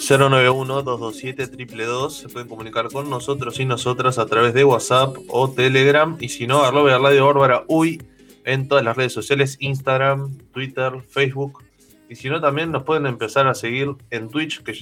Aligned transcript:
091-227-222. 0.00 2.10
Se 2.10 2.28
pueden 2.28 2.48
comunicar 2.48 2.90
con 2.90 3.08
nosotros 3.10 3.60
y 3.60 3.66
nosotras 3.66 4.18
a 4.18 4.26
través 4.26 4.54
de 4.54 4.64
WhatsApp 4.64 5.16
o 5.28 5.50
Telegram. 5.50 6.16
Y 6.18 6.30
si 6.30 6.46
no, 6.46 6.62
arroba 6.62 6.96
Radio 6.98 7.26
Bárbara 7.26 7.64
Uy 7.68 8.02
en 8.44 8.66
todas 8.66 8.82
las 8.84 8.96
redes 8.96 9.12
sociales: 9.12 9.58
Instagram, 9.60 10.38
Twitter, 10.52 11.02
Facebook. 11.08 11.62
Y 12.08 12.16
si 12.16 12.30
no, 12.30 12.40
también 12.40 12.72
nos 12.72 12.82
pueden 12.82 13.06
empezar 13.06 13.46
a 13.46 13.54
seguir 13.54 13.94
en 14.10 14.28
Twitch, 14.30 14.62
que 14.62 14.74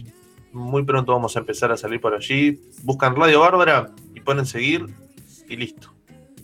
muy 0.53 0.85
pronto 0.85 1.13
vamos 1.13 1.37
a 1.37 1.41
empezar 1.41 1.73
a 1.73 1.77
salir 1.77 2.01
por 2.01 2.15
allí. 2.15 2.61
Buscan 2.83 3.17
Radio 3.17 3.41
Bárbara 3.41 3.91
y 4.15 4.21
ponen 4.21 4.47
seguir 4.47 4.87
y 5.49 5.57
listo. 5.57 5.93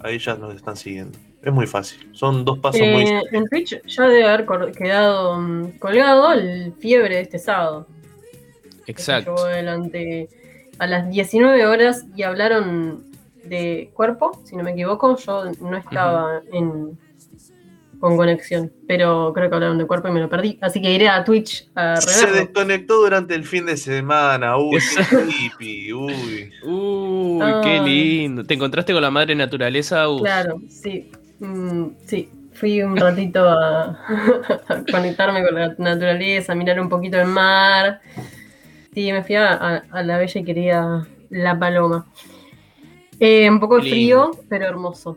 Ahí 0.01 0.19
ya 0.19 0.35
nos 0.35 0.55
están 0.55 0.77
siguiendo. 0.77 1.19
Es 1.43 1.53
muy 1.53 1.67
fácil. 1.67 2.09
Son 2.13 2.45
dos 2.45 2.59
pasos 2.59 2.81
muy 2.81 3.03
Eh, 3.03 3.23
en 3.33 3.47
Twitch 3.49 3.81
ya 3.87 4.05
debe 4.05 4.25
haber 4.25 4.47
quedado 4.73 5.41
mm, 5.41 5.79
colgado 5.79 6.33
el 6.33 6.73
fiebre 6.79 7.17
de 7.17 7.23
este 7.23 7.39
sábado. 7.39 7.87
Que 8.93 8.93
se 9.03 9.13
Exacto. 9.13 9.35
llevó 9.37 9.47
adelante 9.47 10.29
a 10.79 10.87
las 10.87 11.09
19 11.11 11.67
horas 11.67 12.05
y 12.17 12.23
hablaron 12.23 13.05
de 13.45 13.91
cuerpo, 13.95 14.41
si 14.45 14.57
no 14.57 14.63
me 14.65 14.73
equivoco. 14.73 15.17
Yo 15.19 15.45
no 15.61 15.77
estaba 15.77 16.41
en, 16.53 16.99
con 18.01 18.17
conexión, 18.17 18.73
pero 18.89 19.33
creo 19.35 19.49
que 19.49 19.55
hablaron 19.55 19.79
de 19.79 19.87
cuerpo 19.87 20.09
y 20.09 20.13
me 20.13 20.21
lo 20.21 20.29
perdí. 20.29 20.59
Así 20.61 20.81
que 20.83 20.91
iré 20.93 21.09
a 21.09 21.25
Twitch 21.25 21.69
a 21.75 21.97
Se 21.97 22.27
desconectó 22.31 22.97
durante 23.03 23.35
el 23.35 23.45
fin 23.45 23.67
de 23.67 23.77
semana. 23.77 24.57
Uy, 24.59 24.79
qué. 25.59 25.95
Uy. 25.95 26.53
Uy, 26.65 27.41
Ah. 27.43 27.61
qué 27.63 27.81
lindo. 27.81 28.45
¿Te 28.45 28.55
encontraste 28.55 28.93
con 28.93 29.03
la 29.03 29.11
madre 29.11 29.35
naturaleza? 29.35 30.09
Uf. 30.09 30.21
Claro, 30.23 30.61
sí. 30.69 31.11
Mm, 31.41 31.87
sí, 32.07 32.29
fui 32.53 32.81
un 32.83 32.97
ratito 32.97 33.49
a, 33.49 33.91
a 34.69 34.85
conectarme 34.91 35.43
con 35.45 35.55
la 35.55 35.75
naturaleza, 35.79 36.53
a 36.53 36.57
mirar 36.57 36.81
un 36.81 36.89
poquito 36.89 37.21
el 37.21 37.27
mar. 37.27 38.01
Sí, 38.95 39.13
me 39.13 39.25
fui 39.25 39.35
a, 39.37 39.53
a- 39.55 39.83
a 39.91 40.03
la 40.03 40.19
bella 40.19 40.41
y 40.41 40.45
querida 40.45 41.07
La 41.31 41.59
Paloma. 41.59 42.07
Eh, 43.21 43.49
un 43.49 43.61
poco 43.61 43.77
de 43.77 43.83
frío, 43.83 44.31
pero 44.49 44.67
hermoso. 44.67 45.17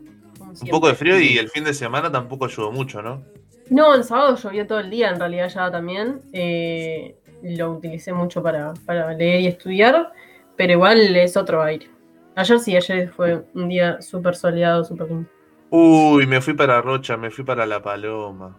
Un 0.61 0.67
poco 0.69 0.87
de 0.87 0.95
frío 0.95 1.19
y 1.19 1.37
el 1.37 1.49
fin 1.49 1.63
de 1.63 1.73
semana 1.73 2.11
tampoco 2.11 2.45
ayudó 2.45 2.71
mucho, 2.71 3.01
¿no? 3.01 3.21
No, 3.69 3.93
el 3.93 4.03
sábado 4.03 4.35
llovió 4.37 4.65
todo 4.65 4.79
el 4.79 4.89
día, 4.89 5.09
en 5.09 5.19
realidad 5.19 5.49
ya 5.49 5.69
también. 5.71 6.21
Eh, 6.31 7.15
lo 7.43 7.73
utilicé 7.73 8.13
mucho 8.13 8.41
para, 8.41 8.73
para 8.85 9.13
leer 9.13 9.41
y 9.41 9.47
estudiar, 9.47 10.11
pero 10.55 10.73
igual 10.73 11.15
es 11.15 11.37
otro 11.37 11.61
aire. 11.61 11.89
Ayer 12.35 12.59
sí, 12.59 12.75
ayer 12.75 13.09
fue 13.09 13.43
un 13.53 13.67
día 13.67 14.01
súper 14.01 14.35
soleado, 14.35 14.83
súper 14.83 15.07
lindo. 15.07 15.29
Uy, 15.69 16.25
me 16.27 16.39
fui 16.39 16.53
para 16.53 16.81
Rocha, 16.81 17.17
me 17.17 17.29
fui 17.29 17.43
para 17.43 17.65
La 17.65 17.81
Paloma. 17.81 18.57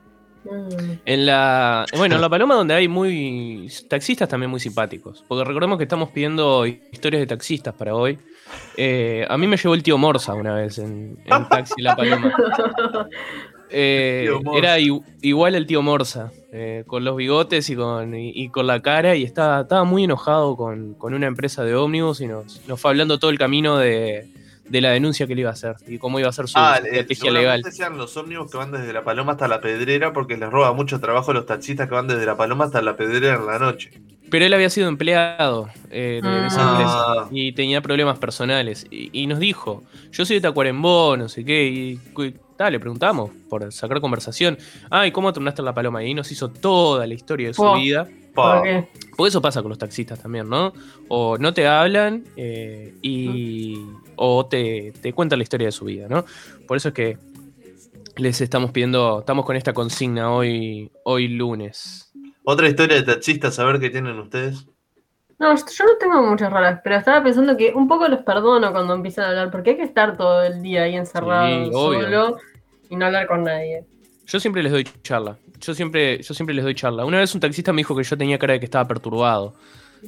Mm. 0.51 0.93
En 1.05 1.27
la. 1.27 1.87
Bueno, 1.97 2.17
en 2.17 2.21
la 2.21 2.29
Paloma 2.29 2.55
donde 2.55 2.75
hay 2.75 2.89
muy. 2.89 3.71
taxistas 3.89 4.29
también 4.29 4.51
muy 4.51 4.61
simpáticos. 4.61 5.25
Porque 5.29 5.45
recordemos 5.45 5.79
que 5.79 5.85
estamos 5.85 6.11
pidiendo 6.11 6.67
historias 6.67 7.21
de 7.21 7.27
taxistas 7.27 7.75
para 7.75 7.95
hoy. 7.95 8.19
Eh, 8.77 9.27
a 9.29 9.37
mí 9.37 9.47
me 9.47 9.57
llevó 9.57 9.75
el 9.75 9.83
tío 9.83 9.99
Morsa 9.99 10.35
una 10.35 10.55
vez 10.55 10.79
en, 10.79 11.19
en 11.25 11.49
Taxi 11.49 11.83
La 11.83 11.97
Paloma. 11.97 12.33
Eh, 13.71 14.31
era 14.57 14.79
igual 14.79 15.55
el 15.55 15.67
tío 15.67 15.83
Morsa, 15.83 16.33
eh, 16.53 16.85
con 16.87 17.05
los 17.05 17.17
bigotes 17.17 17.69
y 17.69 17.77
con, 17.77 18.15
y, 18.15 18.33
y 18.35 18.49
con 18.49 18.67
la 18.67 18.81
cara, 18.81 19.15
y 19.15 19.25
estaba, 19.25 19.61
estaba 19.61 19.85
muy 19.85 20.05
enojado 20.05 20.57
con, 20.57 20.95
con 20.95 21.13
una 21.13 21.27
empresa 21.27 21.65
de 21.65 21.75
ómnibus 21.75 22.23
y 22.23 22.29
nos, 22.29 22.67
nos 22.67 22.81
fue 22.81 22.93
hablando 22.93 23.19
todo 23.19 23.31
el 23.31 23.39
camino 23.39 23.77
de, 23.77 24.27
de 24.69 24.81
la 24.81 24.91
denuncia 24.91 25.27
que 25.27 25.35
le 25.35 25.41
iba 25.43 25.51
a 25.51 25.55
hacer 25.55 25.77
y 25.87 25.99
cómo 25.99 26.19
iba 26.21 26.29
a 26.29 26.33
ser 26.33 26.47
su 26.49 26.59
Ah, 26.59 26.79
eh, 26.79 26.89
estrategia 27.01 27.31
legal. 27.31 27.63
sean 27.73 27.97
los 27.99 28.17
ómnibus 28.17 28.51
que 28.51 28.57
van 28.59 28.71
desde 28.73 28.93
La 28.93 29.03
Paloma 29.05 29.33
hasta 29.33 29.49
La 29.49 29.61
Pedrera 29.61 30.13
porque 30.13 30.37
les 30.37 30.51
roba 30.51 30.73
mucho 30.73 31.01
trabajo 31.01 31.31
a 31.31 31.35
los 31.35 31.47
taxistas 31.47 31.89
que 31.89 31.95
van 31.95 32.07
desde 32.07 32.25
La 32.27 32.37
Paloma 32.37 32.65
hasta 32.67 32.83
La 32.83 32.97
Pedrera 32.97 33.37
en 33.37 33.47
la 33.47 33.59
noche. 33.59 33.91
Pero 34.31 34.45
él 34.45 34.53
había 34.53 34.69
sido 34.69 34.89
empleado 34.89 35.69
eh, 35.91 36.21
de, 36.23 36.47
esa 36.47 36.61
Ah. 36.61 36.73
empresa 36.73 37.29
y 37.33 37.53
tenía 37.53 37.81
problemas 37.81 38.19
personales. 38.19 38.87
Y, 38.91 39.09
y 39.23 39.27
nos 39.27 39.39
dijo, 39.39 39.85
yo 40.13 40.27
soy 40.27 40.37
de 40.37 40.43
Tacuarembó, 40.43 41.17
no 41.17 41.29
sé 41.31 41.45
qué, 41.47 41.65
y 41.67 41.99
ta, 42.57 42.69
le 42.69 42.79
preguntamos 42.79 43.31
por 43.49 43.73
sacar 43.73 44.01
conversación. 44.03 44.59
Ah, 44.91 45.07
¿y 45.07 45.13
cómo 45.13 45.33
terminaste 45.33 45.63
en 45.63 45.67
La 45.67 45.75
Paloma? 45.75 46.05
Y 46.05 46.13
nos 46.13 46.31
hizo 46.31 46.51
toda 46.51 47.07
la 47.07 47.15
historia 47.15 47.49
de 47.49 47.55
su 47.55 47.63
Oh. 47.63 47.77
vida. 47.79 48.07
¿Por 48.43 48.63
qué? 48.63 48.89
Porque 49.17 49.29
eso 49.29 49.43
pasa 49.43 49.63
con 49.63 49.71
los 49.71 49.79
taxistas 49.79 50.21
también, 50.21 50.49
¿no? 50.49 50.73
O 51.09 51.37
no 51.39 51.53
te 51.53 51.67
hablan 51.67 52.25
eh, 52.37 52.95
y. 53.03 53.79
o 54.17 54.47
te, 54.47 54.93
te 55.01 55.13
cuentan 55.13 55.39
la 55.39 55.43
historia 55.43 55.67
de 55.67 55.73
su 55.73 55.85
vida, 55.85 56.07
¿no? 56.09 56.25
Por 56.67 56.77
eso 56.77 56.89
es 56.89 56.95
que 56.95 57.19
les 58.17 58.41
estamos 58.41 58.71
pidiendo. 58.71 59.21
Estamos 59.21 59.45
con 59.45 59.57
esta 59.57 59.73
consigna 59.73 60.33
hoy, 60.33 60.91
hoy 61.05 61.29
lunes. 61.29 62.13
Otra 62.45 62.69
historia 62.69 62.97
de 62.97 63.03
taxistas, 63.03 63.59
a 63.59 63.65
ver 63.65 63.79
qué 63.79 63.91
tienen 63.91 64.19
ustedes. 64.19 64.67
No, 65.39 65.55
yo 65.55 65.85
no 65.85 65.97
tengo 66.01 66.23
muchas 66.23 66.53
raras, 66.53 66.81
pero 66.83 66.97
estaba 66.97 67.23
pensando 67.23 67.57
que 67.57 67.73
un 67.73 67.87
poco 67.87 68.09
los 68.09 68.21
perdono 68.23 68.73
cuando 68.73 68.95
empiezan 68.95 69.27
a 69.27 69.29
hablar, 69.29 69.51
porque 69.53 69.71
hay 69.71 69.77
que 69.77 69.85
estar 69.85 70.17
todo 70.17 70.43
el 70.43 70.63
día 70.63 70.83
ahí 70.83 70.97
encerrado 70.97 71.65
Sí, 71.67 71.71
solo 71.73 72.39
y 72.91 72.97
no 72.97 73.07
hablar 73.07 73.27
con 73.29 73.45
nadie. 73.45 73.85
Yo 74.29 74.39
siempre 74.41 74.63
les 74.63 74.71
doy 74.71 74.85
charla. 75.03 75.37
Yo 75.61 75.75
siempre, 75.75 76.23
yo 76.23 76.35
siempre 76.35 76.55
les 76.55 76.65
doy 76.65 76.75
charla. 76.75 77.05
Una 77.05 77.19
vez 77.19 77.35
un 77.35 77.41
taxista 77.41 77.73
me 77.73 77.81
dijo 77.81 77.97
que 77.97 78.05
yo 78.05 78.17
tenía 78.17 78.39
cara 78.39 78.53
de 78.53 78.61
que 78.61 78.67
estaba 78.67 78.87
perturbado. 78.87 79.55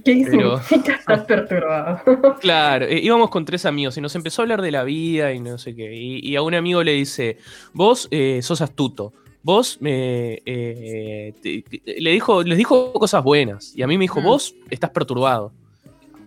¿Qué 0.04 0.24
Pero- 0.30 0.60
estar 0.70 1.26
perturbado? 1.26 2.00
Claro, 2.40 2.84
eh, 2.86 3.00
íbamos 3.02 3.28
con 3.30 3.44
tres 3.44 3.66
amigos 3.66 3.96
y 3.96 4.00
nos 4.00 4.14
empezó 4.14 4.40
a 4.40 4.44
hablar 4.44 4.62
de 4.62 4.70
la 4.70 4.84
vida 4.84 5.32
y 5.32 5.40
no 5.40 5.58
sé 5.58 5.74
qué. 5.74 5.92
Y, 5.96 6.20
y 6.28 6.36
a 6.36 6.42
un 6.42 6.54
amigo 6.54 6.82
le 6.84 6.92
dice, 6.92 7.38
vos 7.72 8.06
eh, 8.12 8.40
sos 8.42 8.60
astuto. 8.60 9.12
Vos 9.42 9.78
me 9.80 10.42
eh, 10.44 11.32
te- 11.42 11.62
te- 11.62 12.00
le 12.00 12.10
dijo, 12.12 12.42
les 12.42 12.58
dijo 12.58 12.92
cosas 12.92 13.24
buenas. 13.24 13.74
Y 13.74 13.82
a 13.82 13.86
mí 13.86 13.96
me 13.96 14.04
dijo, 14.04 14.20
Mm. 14.20 14.24
vos 14.24 14.54
estás 14.70 14.90
perturbado. 14.90 15.52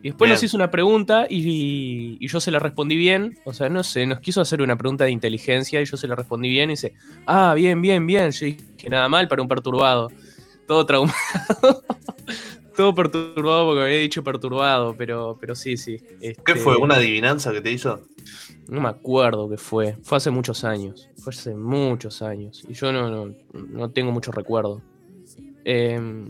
Y 0.04 0.10
después 0.10 0.28
Bien. 0.28 0.36
nos 0.36 0.44
hizo 0.44 0.58
una 0.58 0.70
pregunta 0.70 1.28
y, 1.30 2.18
y 2.20 2.28
yo 2.28 2.42
se 2.42 2.52
la 2.52 2.60
respondí 2.60 2.98
bien. 2.98 3.40
O 3.46 3.54
sea, 3.54 3.70
no 3.70 3.84
sé, 3.84 4.06
nos 4.06 4.20
quiso 4.20 4.42
hacer 4.42 4.62
una 4.62 4.76
pregunta 4.76 5.06
de 5.06 5.12
inteligencia 5.12 5.82
y 5.82 5.86
yo 5.86 5.96
se 5.96 6.08
la 6.10 6.16
respondí 6.16 6.50
bien. 6.50 6.70
Y 6.70 6.74
dice, 6.74 6.94
ah, 7.26 7.54
bien, 7.56 7.82
bien, 7.82 8.06
bien. 8.06 8.30
Yo 8.32 8.46
dije, 8.48 8.90
nada 8.90 9.08
mal 9.08 9.30
para 9.30 9.42
un 9.42 9.48
perturbado. 9.48 10.12
Todo 10.68 10.86
traumado. 10.86 11.16
Todo 12.76 12.94
perturbado 12.94 13.68
porque 13.68 13.84
había 13.84 13.98
dicho 14.00 14.24
perturbado, 14.24 14.96
pero, 14.98 15.38
pero 15.40 15.56
sí, 15.56 15.78
sí. 15.78 16.00
¿Qué 16.20 16.32
Este, 16.32 16.56
fue? 16.56 16.76
¿Una 16.76 16.96
adivinanza 16.96 17.52
que 17.54 17.62
te 17.62 17.72
hizo? 17.72 18.02
No 18.68 18.82
me 18.82 18.90
acuerdo 18.90 19.50
qué 19.50 19.58
fue. 19.58 19.96
Fue 20.04 20.18
hace 20.18 20.32
muchos 20.32 20.64
años. 20.64 21.08
Fue 21.18 21.32
hace 21.32 21.56
muchos 21.56 22.22
años. 22.22 22.64
Y 22.68 22.74
yo 22.74 22.92
no, 22.92 23.10
no, 23.10 23.36
no 23.54 23.90
tengo 23.92 24.12
mucho 24.12 24.32
recuerdo. 24.34 24.82
Em, 25.64 26.30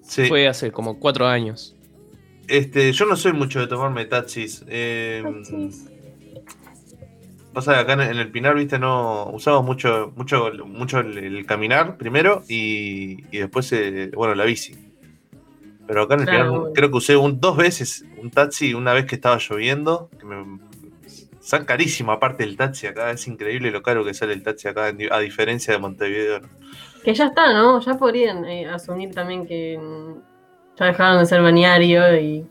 Sí. 0.00 0.24
Fue 0.26 0.48
hace 0.48 0.72
como 0.72 0.98
cuatro 0.98 1.26
años. 1.26 1.76
Este, 2.48 2.92
yo 2.92 3.04
no 3.06 3.14
soy 3.16 3.32
mucho 3.34 3.60
de 3.60 3.66
tomarme 3.66 4.06
taxis. 4.06 4.64
eh, 4.68 5.22
pasa 7.52 7.74
que 7.74 7.80
acá 7.80 7.92
en, 7.94 8.00
en 8.02 8.16
el 8.18 8.30
Pinar, 8.30 8.54
viste, 8.54 8.78
no 8.78 9.30
usamos 9.32 9.64
mucho, 9.64 10.12
mucho, 10.16 10.50
mucho 10.66 11.00
el, 11.00 11.18
el 11.18 11.46
caminar 11.46 11.96
primero 11.96 12.42
y, 12.48 13.24
y 13.30 13.38
después, 13.38 13.70
eh, 13.72 14.10
bueno, 14.14 14.34
la 14.34 14.44
bici. 14.44 14.74
Pero 15.86 16.02
acá 16.02 16.14
en 16.14 16.20
el 16.20 16.26
Claro, 16.26 16.44
Pinar 16.44 16.60
bueno. 16.60 16.74
creo 16.74 16.90
que 16.90 16.96
usé 16.96 17.16
un, 17.16 17.40
dos 17.40 17.56
veces 17.56 18.04
un 18.18 18.30
taxi 18.30 18.74
una 18.74 18.92
vez 18.92 19.06
que 19.06 19.14
estaba 19.14 19.38
lloviendo. 19.38 20.10
Que 20.18 20.24
me, 20.26 20.58
San 21.40 21.64
carísimo 21.64 22.12
aparte 22.12 22.44
del 22.44 22.58
taxi 22.58 22.86
acá, 22.86 23.10
es 23.10 23.26
increíble 23.26 23.70
lo 23.70 23.82
caro 23.82 24.04
que 24.04 24.12
sale 24.12 24.34
el 24.34 24.42
taxi 24.42 24.68
acá, 24.68 24.92
a 25.10 25.18
diferencia 25.20 25.72
de 25.72 25.78
Montevideo. 25.78 26.42
que 27.02 27.14
ya 27.14 27.26
está, 27.28 27.54
¿no? 27.54 27.80
Ya 27.80 27.94
podrían 27.96 28.44
eh, 28.44 28.66
asumir 28.68 29.14
también 29.14 29.46
que 29.46 29.78
ya 30.78 30.86
dejaron 30.86 31.18
de 31.20 31.26
ser 31.26 31.42
balneario 31.42 32.16
y 32.20 32.46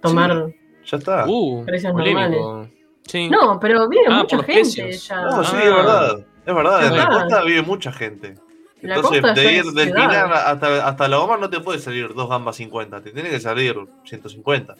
tomar... 0.00 0.52
Ya 0.90 0.96
está. 0.98 1.24
Uh, 1.28 1.64
Precios 1.64 1.92
polémico. 1.92 2.68
Sí. 3.06 3.28
No, 3.30 3.58
pero 3.60 3.88
vive 3.88 4.04
Ah, 4.08 4.18
mucha 4.22 4.36
gente 4.42 4.52
precios. 4.52 5.08
ya. 5.08 5.22
No, 5.22 5.44
sí, 5.44 5.56
Ah. 5.56 5.62
es 5.64 5.70
verdad. 5.74 6.18
Es 6.44 6.54
verdad, 6.54 6.86
en 6.86 6.96
la 6.96 7.08
costa 7.08 7.42
vive 7.44 7.62
mucha 7.62 7.92
gente. 7.92 8.34
La 8.80 8.96
Entonces, 8.96 9.22
de 9.36 9.52
ir 9.52 9.64
del. 9.66 9.92
Pinar 9.92 10.32
hasta, 10.32 10.88
hasta 10.88 11.06
la 11.08 11.16
Goma 11.18 11.36
no 11.36 11.48
te 11.48 11.60
puede 11.60 11.78
salir 11.78 12.12
dos 12.14 12.28
gambas 12.28 12.56
50, 12.56 13.00
te 13.00 13.12
tiene 13.12 13.30
que 13.30 13.38
salir 13.38 13.76
150. 14.04 14.74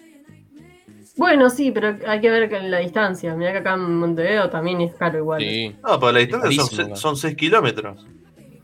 Bueno, 1.17 1.49
sí, 1.51 1.71
pero 1.71 1.97
hay 2.09 2.21
que 2.21 2.31
ver 2.31 2.49
que 2.49 2.59
la 2.63 2.79
distancia. 2.79 3.33
Mirá 3.37 3.53
que 3.53 3.59
acá 3.59 3.75
en 3.75 3.95
Montevideo 3.97 4.51
también 4.51 4.81
es 4.81 4.93
caro 4.95 5.19
igual. 5.19 5.41
Sí. 5.41 5.77
No, 5.87 6.01
pero 6.01 6.11
la 6.13 6.19
distancia 6.19 6.63
son, 6.65 6.97
son 6.97 7.17
6 7.17 7.37
kilómetros 7.37 8.05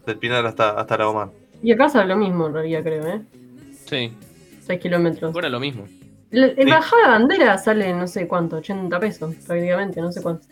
del 0.06 0.18
Pinar 0.18 0.44
hasta, 0.44 0.70
hasta 0.70 0.96
la 0.98 1.04
Goma. 1.04 1.30
Y 1.62 1.72
acá 1.72 1.88
sale 1.88 2.06
lo 2.08 2.16
mismo 2.16 2.46
en 2.46 2.52
realidad, 2.54 2.82
creo, 2.82 3.06
¿eh? 3.06 3.20
Sí. 3.86 4.12
6 4.66 4.80
kilómetros. 4.80 5.32
Fuera 5.32 5.48
lo 5.48 5.58
mismo. 5.60 5.84
La- 6.30 6.48
Sí. 6.54 6.64
bajada 6.70 7.02
de 7.02 7.08
bandera 7.08 7.58
sale 7.58 7.92
no 7.94 8.06
sé 8.06 8.28
cuánto, 8.28 8.56
80 8.56 9.00
pesos 9.00 9.34
prácticamente, 9.46 10.00
no 10.00 10.12
sé 10.12 10.22
cuánto. 10.22 10.46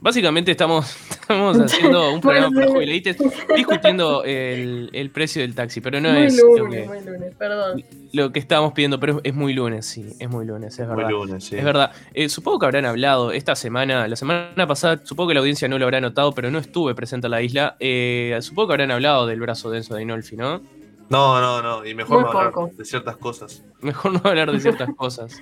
Básicamente 0.00 0.50
estamos, 0.52 0.96
estamos 1.10 1.58
haciendo 1.58 2.12
un 2.12 2.20
programa 2.22 2.50
para 2.54 2.68
jubilates 2.68 3.16
discutiendo 3.56 4.22
el, 4.24 4.90
el 4.92 5.10
precio 5.10 5.42
del 5.42 5.54
taxi, 5.54 5.80
pero 5.80 6.00
no 6.00 6.12
muy 6.12 6.22
es 6.26 6.36
lo 6.36 6.56
lunes, 6.58 6.82
que, 6.82 6.88
muy 6.88 7.00
lunes, 7.00 7.34
perdón. 7.36 7.84
lo 8.12 8.32
que 8.32 8.38
estábamos 8.38 8.72
pidiendo, 8.74 9.00
pero 9.00 9.14
es, 9.16 9.20
es 9.24 9.34
muy 9.34 9.52
lunes, 9.54 9.86
sí, 9.86 10.06
es 10.18 10.28
muy 10.30 10.46
lunes, 10.46 10.78
es 10.78 10.86
Muy 10.86 10.96
verdad. 10.96 11.10
lunes, 11.10 11.44
sí. 11.44 11.56
Es 11.56 11.64
verdad. 11.64 11.90
Eh, 12.14 12.28
supongo 12.28 12.60
que 12.60 12.66
habrán 12.66 12.86
hablado 12.86 13.32
esta 13.32 13.56
semana, 13.56 14.06
la 14.06 14.16
semana 14.16 14.66
pasada, 14.66 15.00
supongo 15.04 15.28
que 15.28 15.34
la 15.34 15.40
audiencia 15.40 15.66
no 15.68 15.78
lo 15.78 15.84
habrá 15.84 16.00
notado, 16.00 16.32
pero 16.32 16.50
no 16.50 16.58
estuve 16.58 16.94
presente 16.94 17.26
en 17.26 17.30
la 17.32 17.42
isla. 17.42 17.76
Eh, 17.80 18.38
supongo 18.40 18.68
que 18.68 18.74
habrán 18.74 18.92
hablado 18.92 19.26
del 19.26 19.40
brazo 19.40 19.70
denso 19.70 19.94
de 19.96 20.02
Inolfi, 20.02 20.36
¿no? 20.36 20.62
No, 21.10 21.40
no, 21.40 21.62
no. 21.62 21.86
Y 21.86 21.94
mejor 21.94 22.20
Muy 22.22 22.32
no 22.32 22.38
hablar 22.38 22.70
de 22.76 22.84
ciertas 22.84 23.16
cosas. 23.16 23.64
Mejor 23.80 24.12
no 24.12 24.20
hablar 24.24 24.52
de 24.52 24.60
ciertas 24.60 24.90
cosas. 24.96 25.40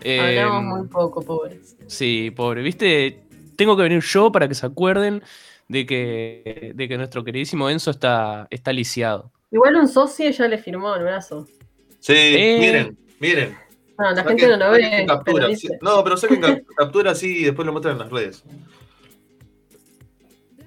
Eh, 0.00 0.38
Hablamos 0.40 0.78
muy 0.78 0.88
poco, 0.88 1.22
pobres. 1.22 1.76
Sí, 1.88 2.30
pobre. 2.34 2.62
¿Viste? 2.62 3.24
Tengo 3.58 3.76
que 3.76 3.82
venir 3.82 4.00
yo 4.02 4.30
para 4.30 4.46
que 4.46 4.54
se 4.54 4.64
acuerden 4.64 5.20
de 5.66 5.84
que, 5.84 6.70
de 6.76 6.88
que 6.88 6.96
nuestro 6.96 7.24
queridísimo 7.24 7.68
Enzo 7.68 7.90
está, 7.90 8.46
está 8.50 8.72
lisiado. 8.72 9.32
Igual 9.50 9.74
un 9.74 9.88
socio 9.88 10.30
ya 10.30 10.46
le 10.46 10.58
firmó 10.58 10.94
el 10.94 11.02
brazo. 11.02 11.44
Sí, 11.98 12.12
Eh. 12.16 12.56
miren, 12.60 12.98
miren. 13.18 13.58
No, 13.98 14.04
la 14.12 14.14
Saquen- 14.22 14.28
gente 14.28 14.48
no 14.48 14.56
lo 14.58 14.70
ve, 14.70 15.04
captura, 15.08 15.46
pero 15.46 15.56
sí. 15.56 15.66
dice. 15.66 15.78
No, 15.82 16.04
pero 16.04 16.16
saquen 16.16 16.40
cap- 16.40 16.60
captura 16.76 17.10
así 17.10 17.38
y 17.38 17.44
después 17.46 17.66
lo 17.66 17.72
muestran 17.72 17.94
en 17.94 17.98
las 17.98 18.10
redes. 18.12 18.44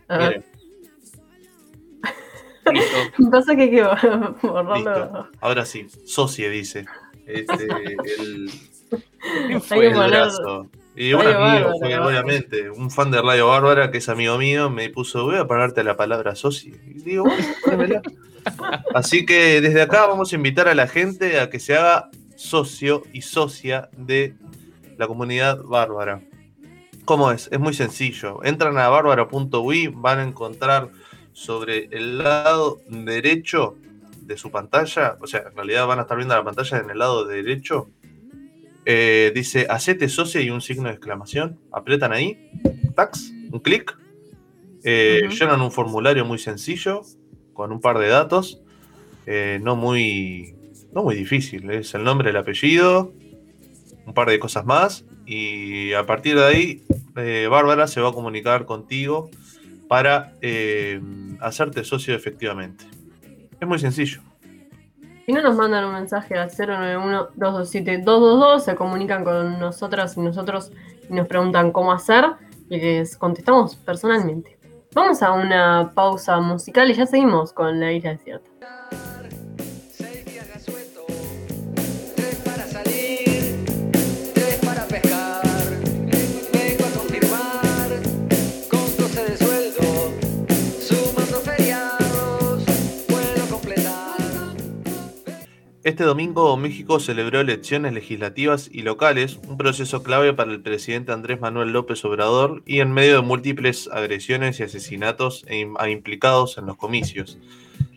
A 0.10 0.18
ver, 0.18 0.44
Miren, 2.66 2.86
pasa 3.32 3.56
que 3.56 3.62
hay 3.64 3.72
que 3.72 3.84
borrarlo. 3.84 4.76
Listo. 4.76 5.30
ahora 5.40 5.66
sí, 5.66 5.88
socie 6.06 6.50
dice. 6.50 6.86
Este, 7.26 7.64
el, 8.20 8.52
¿Quién 9.48 9.54
Hay 9.54 9.60
fue? 9.62 9.88
el 9.88 9.94
poner- 9.94 10.10
brazo. 10.10 10.70
Y 10.96 11.14
un 11.14 11.26
amigo, 11.26 11.72
obviamente, 11.74 12.70
un 12.70 12.92
fan 12.92 13.12
de 13.12 13.22
Radio 13.22 13.48
Bárbara, 13.48 13.92
que 13.92 14.00
es 14.00 14.10
amigo 14.10 14.38
mío, 14.38 14.70
me 14.70 14.90
puso, 14.90 15.24
voy 15.24 15.38
a 15.38 15.48
ponerte 15.48 15.84
la 15.84 15.96
palabra 15.96 16.36
socie. 16.36 16.74
Y 16.88 17.02
digo, 17.02 17.26
bueno. 17.76 18.02
Así 18.94 19.26
que 19.26 19.62
desde 19.62 19.82
acá 19.82 20.08
vamos 20.08 20.32
a 20.32 20.36
invitar 20.36 20.68
a 20.68 20.76
la 20.76 20.88
gente 20.88 21.40
a 21.40 21.50
que 21.50 21.60
se 21.60 21.76
haga 21.76 22.10
socio 22.36 23.04
y 23.14 23.22
socia 23.22 23.90
de 23.96 24.36
la 24.98 25.08
comunidad 25.08 25.62
bárbara. 25.64 26.22
¿Cómo 27.06 27.32
es? 27.32 27.50
Es 27.52 27.60
muy 27.60 27.74
sencillo. 27.74 28.44
Entran 28.44 28.78
a 28.78 28.90
bárbara.ui, 28.90 29.88
van 29.88 30.20
a 30.20 30.24
encontrar 30.24 30.90
sobre 31.34 31.86
el 31.92 32.18
lado 32.18 32.80
derecho 32.88 33.76
de 34.22 34.38
su 34.38 34.52
pantalla, 34.52 35.18
o 35.20 35.28
sea, 35.28 35.42
en 35.50 35.56
realidad 35.56 35.88
van 35.88 36.00
a 36.00 36.04
estar 36.04 36.18
viendo 36.18 36.36
la 36.36 36.44
pantalla 36.44 36.78
en 36.78 36.90
el 36.90 37.00
lado 37.00 37.26
derecho, 37.26 37.90
eh, 38.86 39.32
dice 39.36 39.68
hacete 39.70 40.10
socio 40.10 40.42
y 40.42 40.50
un 40.50 40.62
signo 40.62 40.90
de 40.90 40.96
exclamación. 40.96 41.60
Apretan 41.72 42.14
ahí, 42.14 42.50
tax, 42.96 43.32
un 43.52 43.60
clic, 43.60 43.98
eh, 44.84 45.30
llenan 45.30 45.62
un 45.62 45.72
formulario 45.72 46.26
muy 46.26 46.40
sencillo 46.40 47.02
con 47.54 47.72
un 47.72 47.82
par 47.82 48.00
de 48.00 48.08
datos, 48.08 48.62
eh, 49.26 49.60
no 49.62 49.76
muy 49.76 50.56
no 50.94 51.04
muy 51.04 51.16
difícil, 51.16 51.70
es 51.72 51.94
el 51.94 52.04
nombre, 52.04 52.32
el 52.32 52.38
apellido, 52.38 53.14
un 54.06 54.14
par 54.14 54.30
de 54.30 54.40
cosas 54.40 54.66
más 54.66 55.06
y 55.26 55.94
a 55.94 56.06
partir 56.06 56.36
de 56.36 56.46
ahí 56.46 56.84
Bárbara 57.50 57.88
se 57.88 58.02
va 58.02 58.10
a 58.10 58.14
comunicar 58.14 58.66
contigo 58.66 59.30
para 59.92 60.38
eh, 60.40 61.02
hacerte 61.42 61.84
socio 61.84 62.16
efectivamente. 62.16 62.86
Es 63.60 63.68
muy 63.68 63.78
sencillo. 63.78 64.22
Si 65.26 65.34
no 65.34 65.42
nos 65.42 65.56
mandan 65.56 65.86
un 65.86 65.94
mensaje 65.94 66.38
al 66.38 66.50
091-227-222, 66.50 68.60
se 68.60 68.76
comunican 68.76 69.24
con 69.24 69.60
nosotras 69.60 70.18
y 70.18 70.22
nosotros 70.22 70.72
y 71.10 71.14
nos 71.14 71.28
preguntan 71.28 71.72
cómo 71.72 71.92
hacer 71.92 72.26
y 72.70 72.80
les 72.80 73.18
contestamos 73.18 73.76
personalmente. 73.76 74.58
Vamos 74.94 75.22
a 75.22 75.34
una 75.34 75.92
pausa 75.94 76.40
musical 76.40 76.90
y 76.90 76.96
ya 76.96 77.06
seguimos 77.06 77.54
con 77.54 77.80
la 77.80 77.92
isla 77.92 78.12
desierta. 78.12 78.50
Este 95.84 96.04
domingo 96.04 96.56
México 96.58 97.00
celebró 97.00 97.40
elecciones 97.40 97.94
legislativas 97.94 98.70
y 98.72 98.84
locales, 98.84 99.40
un 99.48 99.58
proceso 99.58 100.04
clave 100.04 100.32
para 100.32 100.52
el 100.52 100.62
presidente 100.62 101.12
Andrés 101.12 101.42
Manuel 101.42 101.74
López 101.74 102.06
Obrador 102.06 102.62
y 102.68 102.82
en 102.82 102.92
medio 102.92 103.16
de 103.16 103.22
múltiples 103.24 103.90
agresiones 103.92 104.60
y 104.60 104.64
asesinatos 104.64 105.44
e 105.48 105.68
a 105.80 105.90
implicados 105.90 106.60
en 106.60 106.68
los 106.68 106.78
comicios. 106.78 107.40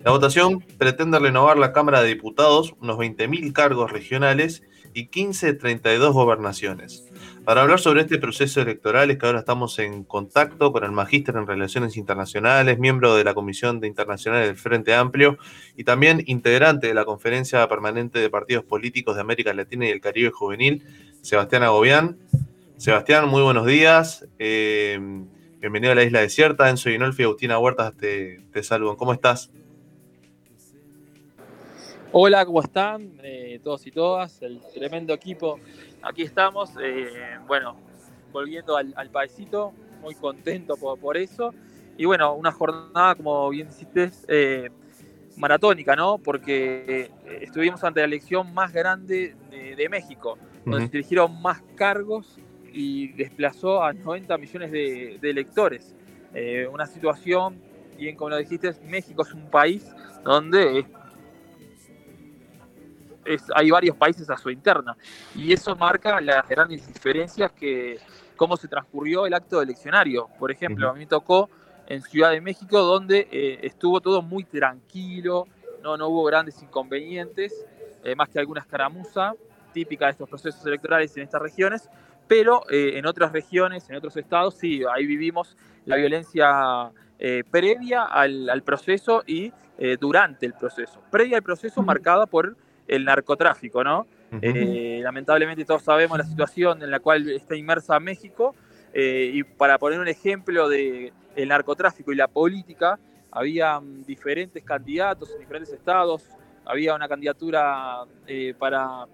La 0.02 0.12
votación 0.12 0.60
pretende 0.78 1.18
renovar 1.18 1.58
la 1.58 1.74
Cámara 1.74 2.00
de 2.00 2.08
Diputados, 2.08 2.74
unos 2.80 2.96
20.000 2.96 3.52
cargos 3.52 3.92
regionales 3.92 4.62
y 4.94 5.08
15 5.08 5.48
de 5.48 5.52
32 5.52 6.14
gobernaciones. 6.14 7.04
Para 7.44 7.60
hablar 7.60 7.78
sobre 7.78 8.00
este 8.00 8.16
proceso 8.16 8.62
electoral 8.62 9.10
es 9.10 9.18
que 9.18 9.26
ahora 9.26 9.40
estamos 9.40 9.78
en 9.78 10.04
contacto 10.04 10.72
con 10.72 10.82
el 10.82 10.92
magíster 10.92 11.36
en 11.36 11.46
Relaciones 11.46 11.98
Internacionales, 11.98 12.78
miembro 12.78 13.14
de 13.16 13.22
la 13.22 13.34
Comisión 13.34 13.80
de 13.80 13.86
Internacional 13.86 14.46
del 14.46 14.56
Frente 14.56 14.94
Amplio 14.94 15.36
y 15.76 15.84
también 15.84 16.22
integrante 16.24 16.86
de 16.86 16.94
la 16.94 17.04
Conferencia 17.04 17.68
Permanente 17.68 18.18
de 18.18 18.30
Partidos 18.30 18.64
Políticos 18.64 19.16
de 19.16 19.20
América 19.20 19.52
Latina 19.52 19.86
y 19.86 19.90
el 19.90 20.00
Caribe 20.00 20.30
Juvenil, 20.30 20.84
Sebastián 21.20 21.64
Agobián. 21.64 22.16
Sebastián, 22.78 23.28
muy 23.28 23.42
buenos 23.42 23.66
días. 23.66 24.26
eh, 24.38 24.98
bienvenido 25.60 25.92
a 25.92 25.96
la 25.96 26.04
Isla 26.04 26.22
Desierta. 26.22 26.70
Enzo 26.70 26.88
Inolfi 26.88 27.24
y 27.24 27.24
Agustina 27.26 27.58
Huertas 27.58 27.94
te, 27.94 28.40
te 28.54 28.62
saludan. 28.62 28.96
¿Cómo 28.96 29.12
estás? 29.12 29.50
Hola, 32.16 32.46
¿cómo 32.46 32.62
están? 32.62 33.18
Eh, 33.24 33.60
todos 33.62 33.86
y 33.86 33.90
todas, 33.90 34.40
el 34.40 34.60
tremendo 34.72 35.12
equipo. 35.12 35.58
Aquí 36.04 36.22
estamos, 36.22 36.70
eh, 36.80 37.38
bueno, 37.46 37.76
volviendo 38.32 38.76
al, 38.76 38.92
al 38.96 39.10
muy 40.02 40.14
contento 40.14 40.76
por, 40.76 40.98
por 40.98 41.16
eso. 41.16 41.54
Y 41.96 42.04
bueno, 42.04 42.34
una 42.34 42.52
jornada, 42.52 43.14
como 43.14 43.48
bien 43.48 43.68
dijiste, 43.68 44.10
eh, 44.28 44.68
maratónica, 45.36 45.96
¿no? 45.96 46.18
Porque 46.18 47.10
eh, 47.24 47.38
estuvimos 47.40 47.82
ante 47.84 48.00
la 48.00 48.06
elección 48.06 48.52
más 48.52 48.72
grande 48.72 49.34
de, 49.50 49.76
de 49.76 49.88
México, 49.88 50.36
donde 50.64 50.84
Ujú. 50.84 50.90
se 50.90 50.96
eligieron 50.98 51.40
más 51.40 51.62
cargos 51.74 52.38
y 52.72 53.08
desplazó 53.12 53.82
a 53.82 53.92
90 53.92 54.36
millones 54.36 54.70
de, 54.72 55.18
de 55.20 55.30
electores. 55.30 55.94
Eh, 56.34 56.68
una 56.70 56.86
situación, 56.86 57.60
bien 57.96 58.16
como 58.16 58.30
lo 58.30 58.36
dijiste, 58.36 58.74
México 58.88 59.22
es 59.22 59.32
un 59.32 59.48
país 59.48 59.86
donde 60.24 60.84
es 63.24 63.44
hay 63.54 63.70
varios 63.70 63.96
países 63.96 64.28
a 64.30 64.36
su 64.36 64.50
interna 64.50 64.96
y 65.34 65.52
eso 65.52 65.74
marca 65.76 66.20
las 66.20 66.48
grandes 66.48 66.86
diferencias 66.86 67.52
que 67.52 67.98
cómo 68.36 68.56
se 68.56 68.68
transcurrió 68.68 69.26
el 69.26 69.34
acto 69.34 69.62
eleccionario. 69.62 70.28
Por 70.38 70.50
ejemplo, 70.50 70.90
a 70.90 70.92
mí 70.92 71.00
me 71.00 71.06
tocó 71.06 71.48
en 71.86 72.02
Ciudad 72.02 72.30
de 72.30 72.40
México 72.40 72.80
donde 72.80 73.28
eh, 73.30 73.60
estuvo 73.62 74.00
todo 74.00 74.22
muy 74.22 74.44
tranquilo, 74.44 75.46
no, 75.82 75.96
no 75.96 76.08
hubo 76.08 76.24
grandes 76.24 76.60
inconvenientes, 76.62 77.52
eh, 78.02 78.14
más 78.16 78.28
que 78.28 78.38
alguna 78.38 78.60
escaramuza 78.60 79.34
típica 79.72 80.06
de 80.06 80.12
estos 80.12 80.28
procesos 80.28 80.64
electorales 80.66 81.16
en 81.16 81.24
estas 81.24 81.42
regiones, 81.42 81.88
pero 82.26 82.62
eh, 82.70 82.92
en 82.96 83.06
otras 83.06 83.32
regiones, 83.32 83.88
en 83.90 83.96
otros 83.96 84.16
estados, 84.16 84.54
sí, 84.54 84.82
ahí 84.94 85.04
vivimos 85.04 85.56
la 85.84 85.96
violencia 85.96 86.90
eh, 87.18 87.44
previa 87.50 88.04
al, 88.04 88.48
al 88.48 88.62
proceso 88.62 89.22
y 89.26 89.52
durante 89.98 90.46
el 90.46 90.54
proceso. 90.54 91.02
Previa 91.10 91.36
al 91.38 91.42
proceso 91.42 91.82
marcada 91.82 92.26
por 92.26 92.56
el 92.86 93.04
narcotráfico, 93.04 93.82
¿no? 93.82 94.06
Ujú. 94.32 94.40
Eh, 94.42 95.00
lamentablemente 95.02 95.64
todos 95.64 95.82
sabemos 95.82 96.18
la 96.18 96.24
situación 96.24 96.82
en 96.82 96.90
la 96.90 97.00
cual 97.00 97.30
está 97.30 97.56
inmersa 97.56 98.00
México 98.00 98.54
eh, 98.92 99.30
y 99.32 99.44
para 99.44 99.78
poner 99.78 100.00
un 100.00 100.08
ejemplo 100.08 100.68
de 100.68 101.12
el 101.36 101.48
narcotráfico 101.48 102.12
y 102.12 102.16
la 102.16 102.28
política, 102.28 102.98
había 103.30 103.80
mm, 103.80 104.04
diferentes 104.04 104.62
candidatos 104.62 105.30
en 105.32 105.40
diferentes 105.40 105.72
estados, 105.72 106.28
había 106.64 106.94
una 106.94 107.08
candidatura 107.08 108.04
eh, 108.26 108.54
para 108.58 109.06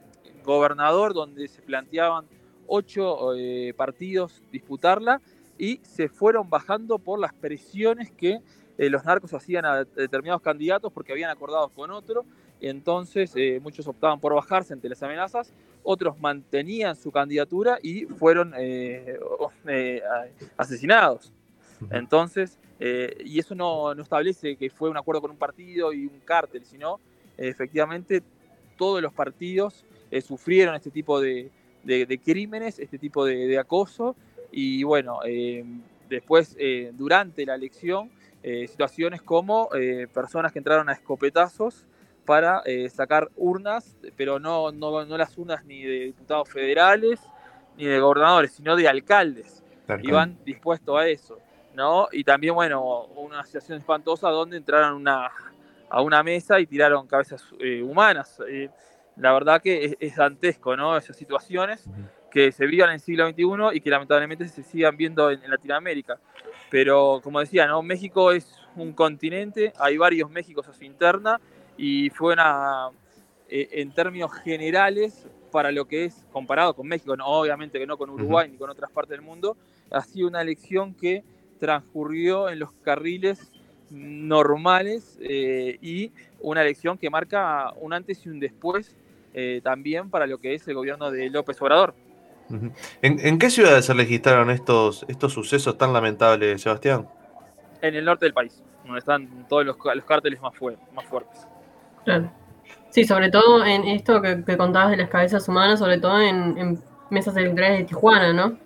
gobernador 0.44 1.14
donde 1.14 1.48
se 1.48 1.62
planteaban 1.62 2.26
ocho 2.66 3.34
eh, 3.34 3.74
partidos 3.76 4.42
disputarla 4.52 5.20
y 5.58 5.80
se 5.82 6.08
fueron 6.08 6.48
bajando 6.48 6.98
por 6.98 7.18
las 7.18 7.34
presiones 7.34 8.10
que 8.12 8.40
eh, 8.78 8.90
los 8.90 9.04
narcos 9.04 9.34
hacían 9.34 9.64
a 9.64 9.84
determinados 9.84 10.40
candidatos 10.40 10.92
porque 10.92 11.12
habían 11.12 11.30
acordado 11.30 11.68
con 11.70 11.90
otro 11.90 12.24
entonces 12.68 13.32
eh, 13.36 13.58
muchos 13.62 13.86
optaban 13.86 14.20
por 14.20 14.34
bajarse 14.34 14.72
ante 14.72 14.88
las 14.88 15.02
amenazas, 15.02 15.52
otros 15.82 16.18
mantenían 16.20 16.94
su 16.96 17.10
candidatura 17.10 17.78
y 17.82 18.04
fueron 18.04 18.52
eh, 18.58 19.18
eh, 19.66 20.02
asesinados. 20.56 21.32
Entonces, 21.90 22.58
y 23.24 23.38
eso 23.38 23.54
no, 23.54 23.94
no 23.94 24.02
establece 24.02 24.56
que 24.56 24.68
fue 24.70 24.90
un 24.90 24.96
acuerdo 24.98 25.22
con 25.22 25.30
un 25.30 25.36
partido 25.38 25.92
y 25.94 26.06
un 26.06 26.20
cártel, 26.24 26.64
sino 26.64 27.00
efectivamente 27.38 28.22
todos 28.76 29.00
los 29.00 29.12
partidos 29.14 29.84
sufrieron 30.22 30.74
este 30.74 30.90
tipo 30.90 31.20
de, 31.20 31.50
de- 31.82 32.04
de 32.04 32.18
crímenes, 32.18 32.78
este 32.78 32.98
tipo 32.98 33.24
de, 33.24 33.46
de 33.46 33.58
acoso, 33.58 34.14
y 34.52 34.82
bueno, 34.82 35.20
después, 36.10 36.56
durante 36.92 37.46
la 37.46 37.54
elección, 37.54 38.10
situaciones 38.42 39.22
como 39.22 39.70
personas 40.12 40.52
que 40.52 40.58
entraron 40.58 40.88
a 40.90 40.92
escopetazos 40.92 41.86
para 42.30 42.62
eh, 42.64 42.88
sacar 42.88 43.28
urnas, 43.34 43.96
pero 44.16 44.38
no, 44.38 44.70
no, 44.70 45.04
no 45.04 45.18
las 45.18 45.36
urnas 45.36 45.64
ni 45.64 45.82
de 45.82 46.04
diputados 46.04 46.48
federales 46.48 47.18
ni 47.76 47.86
de 47.86 47.98
gobernadores, 47.98 48.52
sino 48.52 48.76
de 48.76 48.86
alcaldes 48.86 49.64
Tal 49.84 49.98
cual. 49.98 50.08
iban 50.08 50.38
dispuestos 50.44 50.96
a 50.96 51.08
eso, 51.08 51.40
¿no? 51.74 52.06
Y 52.12 52.22
también, 52.22 52.54
bueno, 52.54 53.06
una 53.16 53.44
situación 53.44 53.78
espantosa 53.78 54.28
donde 54.28 54.58
entraron 54.58 54.94
una, 54.94 55.28
a 55.88 56.02
una 56.02 56.22
mesa 56.22 56.60
y 56.60 56.68
tiraron 56.68 57.08
cabezas 57.08 57.44
eh, 57.58 57.82
humanas. 57.82 58.40
Eh, 58.48 58.70
la 59.16 59.32
verdad 59.32 59.60
que 59.60 59.86
es, 59.86 59.96
es 59.98 60.14
dantesco, 60.14 60.76
¿no? 60.76 60.96
Esas 60.96 61.16
situaciones 61.16 61.84
que 62.30 62.52
se 62.52 62.64
vivan 62.64 62.90
en 62.90 62.94
el 62.94 63.00
siglo 63.00 63.28
XXI 63.28 63.76
y 63.76 63.80
que 63.80 63.90
lamentablemente 63.90 64.46
se 64.46 64.62
sigan 64.62 64.96
viendo 64.96 65.32
en, 65.32 65.42
en 65.42 65.50
Latinoamérica. 65.50 66.20
Pero 66.70 67.20
como 67.24 67.40
decía, 67.40 67.66
¿no? 67.66 67.82
México 67.82 68.30
es 68.30 68.54
un 68.76 68.92
continente, 68.92 69.72
hay 69.80 69.96
varios 69.96 70.30
Méxicos 70.30 70.68
a 70.68 70.72
su 70.72 70.84
interna 70.84 71.40
y 71.82 72.10
fue 72.10 72.34
una, 72.34 72.90
eh, 73.48 73.68
en 73.72 73.92
términos 73.92 74.30
generales, 74.44 75.26
para 75.50 75.72
lo 75.72 75.86
que 75.86 76.04
es 76.04 76.24
comparado 76.30 76.74
con 76.74 76.86
México, 76.86 77.16
no, 77.16 77.26
obviamente 77.26 77.78
que 77.78 77.86
no 77.86 77.96
con 77.96 78.10
Uruguay 78.10 78.48
ni 78.50 78.58
con 78.58 78.68
otras 78.70 78.90
partes 78.90 79.12
del 79.16 79.22
mundo, 79.22 79.56
ha 79.90 80.02
sido 80.02 80.28
una 80.28 80.42
elección 80.42 80.94
que 80.94 81.24
transcurrió 81.58 82.48
en 82.50 82.58
los 82.58 82.70
carriles 82.84 83.50
normales 83.90 85.18
eh, 85.22 85.78
y 85.80 86.12
una 86.40 86.62
elección 86.62 86.96
que 86.98 87.10
marca 87.10 87.72
un 87.80 87.92
antes 87.92 88.24
y 88.24 88.28
un 88.28 88.38
después 88.40 88.94
eh, 89.34 89.60
también 89.62 90.10
para 90.10 90.26
lo 90.26 90.38
que 90.38 90.54
es 90.54 90.66
el 90.68 90.74
gobierno 90.74 91.10
de 91.10 91.30
López 91.30 91.60
Obrador. 91.62 91.94
¿En, 93.02 93.18
en 93.24 93.38
qué 93.38 93.48
ciudades 93.48 93.84
se 93.86 93.94
registraron 93.94 94.50
estos, 94.50 95.04
estos 95.08 95.32
sucesos 95.32 95.78
tan 95.78 95.92
lamentables, 95.92 96.60
Sebastián? 96.60 97.08
En 97.80 97.94
el 97.94 98.04
norte 98.04 98.26
del 98.26 98.34
país, 98.34 98.62
donde 98.84 98.98
están 98.98 99.46
todos 99.48 99.64
los, 99.64 99.76
los 99.94 100.04
cárteles 100.04 100.40
más, 100.40 100.54
fue- 100.56 100.76
más 100.94 101.04
fuertes. 101.06 101.46
Claro. 102.04 102.30
Sí, 102.90 103.04
sobre 103.04 103.30
todo 103.30 103.64
en 103.64 103.84
esto 103.84 104.20
que, 104.20 104.44
que 104.44 104.56
contabas 104.56 104.90
de 104.90 104.96
las 104.96 105.08
cabezas 105.10 105.48
humanas, 105.48 105.78
sobre 105.78 105.98
todo 105.98 106.20
en, 106.20 106.58
en 106.58 106.82
mesas 107.10 107.36
electorales 107.36 107.78
de 107.80 107.84
Tijuana, 107.84 108.32
¿no? 108.32 108.58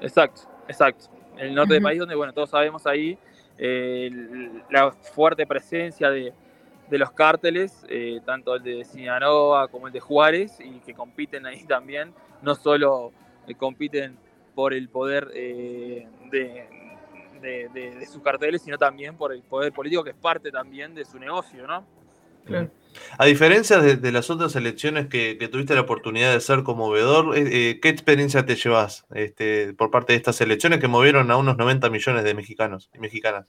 Exacto, 0.00 0.42
exacto. 0.66 1.06
En 1.36 1.46
el 1.48 1.54
norte 1.54 1.74
del 1.74 1.82
país, 1.82 2.00
donde, 2.00 2.14
bueno, 2.16 2.32
todos 2.32 2.50
sabemos 2.50 2.86
ahí 2.86 3.16
eh, 3.56 4.10
la 4.70 4.90
fuerte 4.90 5.46
presencia 5.46 6.10
de, 6.10 6.32
de 6.90 6.98
los 6.98 7.12
cárteles, 7.12 7.84
eh, 7.88 8.20
tanto 8.24 8.56
el 8.56 8.62
de 8.62 8.84
Sinaloa 8.84 9.68
como 9.68 9.86
el 9.86 9.92
de 9.92 10.00
Juárez, 10.00 10.58
y 10.60 10.80
que 10.80 10.94
compiten 10.94 11.46
ahí 11.46 11.64
también, 11.64 12.12
no 12.42 12.54
solo 12.56 13.12
eh, 13.46 13.54
compiten 13.54 14.16
por 14.56 14.74
el 14.74 14.88
poder 14.88 15.30
eh, 15.34 16.08
de, 16.32 16.66
de- 17.40 17.68
de- 17.72 17.94
de 17.94 18.06
sus 18.06 18.22
carteles, 18.22 18.62
sino 18.62 18.76
también 18.76 19.16
por 19.16 19.32
el 19.32 19.42
poder 19.42 19.72
político, 19.72 20.02
que 20.02 20.10
es 20.10 20.16
parte 20.16 20.50
también 20.50 20.96
de 20.96 21.04
su 21.04 21.16
negocio, 21.20 21.64
¿no? 21.66 21.84
Claro. 22.44 22.68
A 23.18 23.24
diferencia 23.24 23.78
de, 23.78 24.12
las 24.12 24.30
otras 24.30 24.54
elecciones 24.56 25.06
que, 25.08 25.34
tuviste 25.50 25.74
la 25.74 25.82
oportunidad 25.82 26.32
de 26.32 26.40
ser 26.40 26.62
conmovedor, 26.62 27.36
eh, 27.36 27.70
eh, 27.70 27.80
¿qué 27.80 27.88
experiencia 27.88 28.44
te 28.44 28.54
llevas 28.54 29.06
este, 29.14 29.74
por 29.74 29.90
parte 29.90 30.12
de 30.12 30.18
estas 30.18 30.40
elecciones 30.40 30.78
que 30.80 30.88
movieron 30.88 31.30
a 31.30 31.36
unos 31.36 31.56
90 31.56 31.90
millones 31.90 32.24
de 32.24 32.34
mexicanos 32.34 32.90
y 32.94 32.98
mexicanas? 32.98 33.46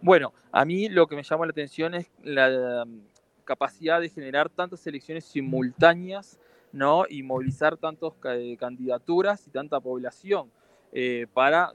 Bueno, 0.00 0.32
a 0.52 0.64
mí 0.64 0.88
lo 0.88 1.06
que 1.06 1.16
me 1.16 1.22
llama 1.22 1.46
la 1.46 1.50
atención 1.50 1.94
es 1.94 2.10
la 2.22 2.84
um, 2.84 3.00
capacidad 3.44 4.00
de 4.00 4.08
generar 4.08 4.48
tantas 4.48 4.86
elecciones 4.86 5.24
simultáneas, 5.24 6.38
¿no? 6.70 7.04
Y 7.08 7.22
movilizar 7.22 7.76
tantas 7.76 8.12
candidaturas 8.58 9.46
y 9.46 9.50
tanta 9.50 9.80
población 9.80 10.50
eh, 10.92 11.26
para, 11.32 11.72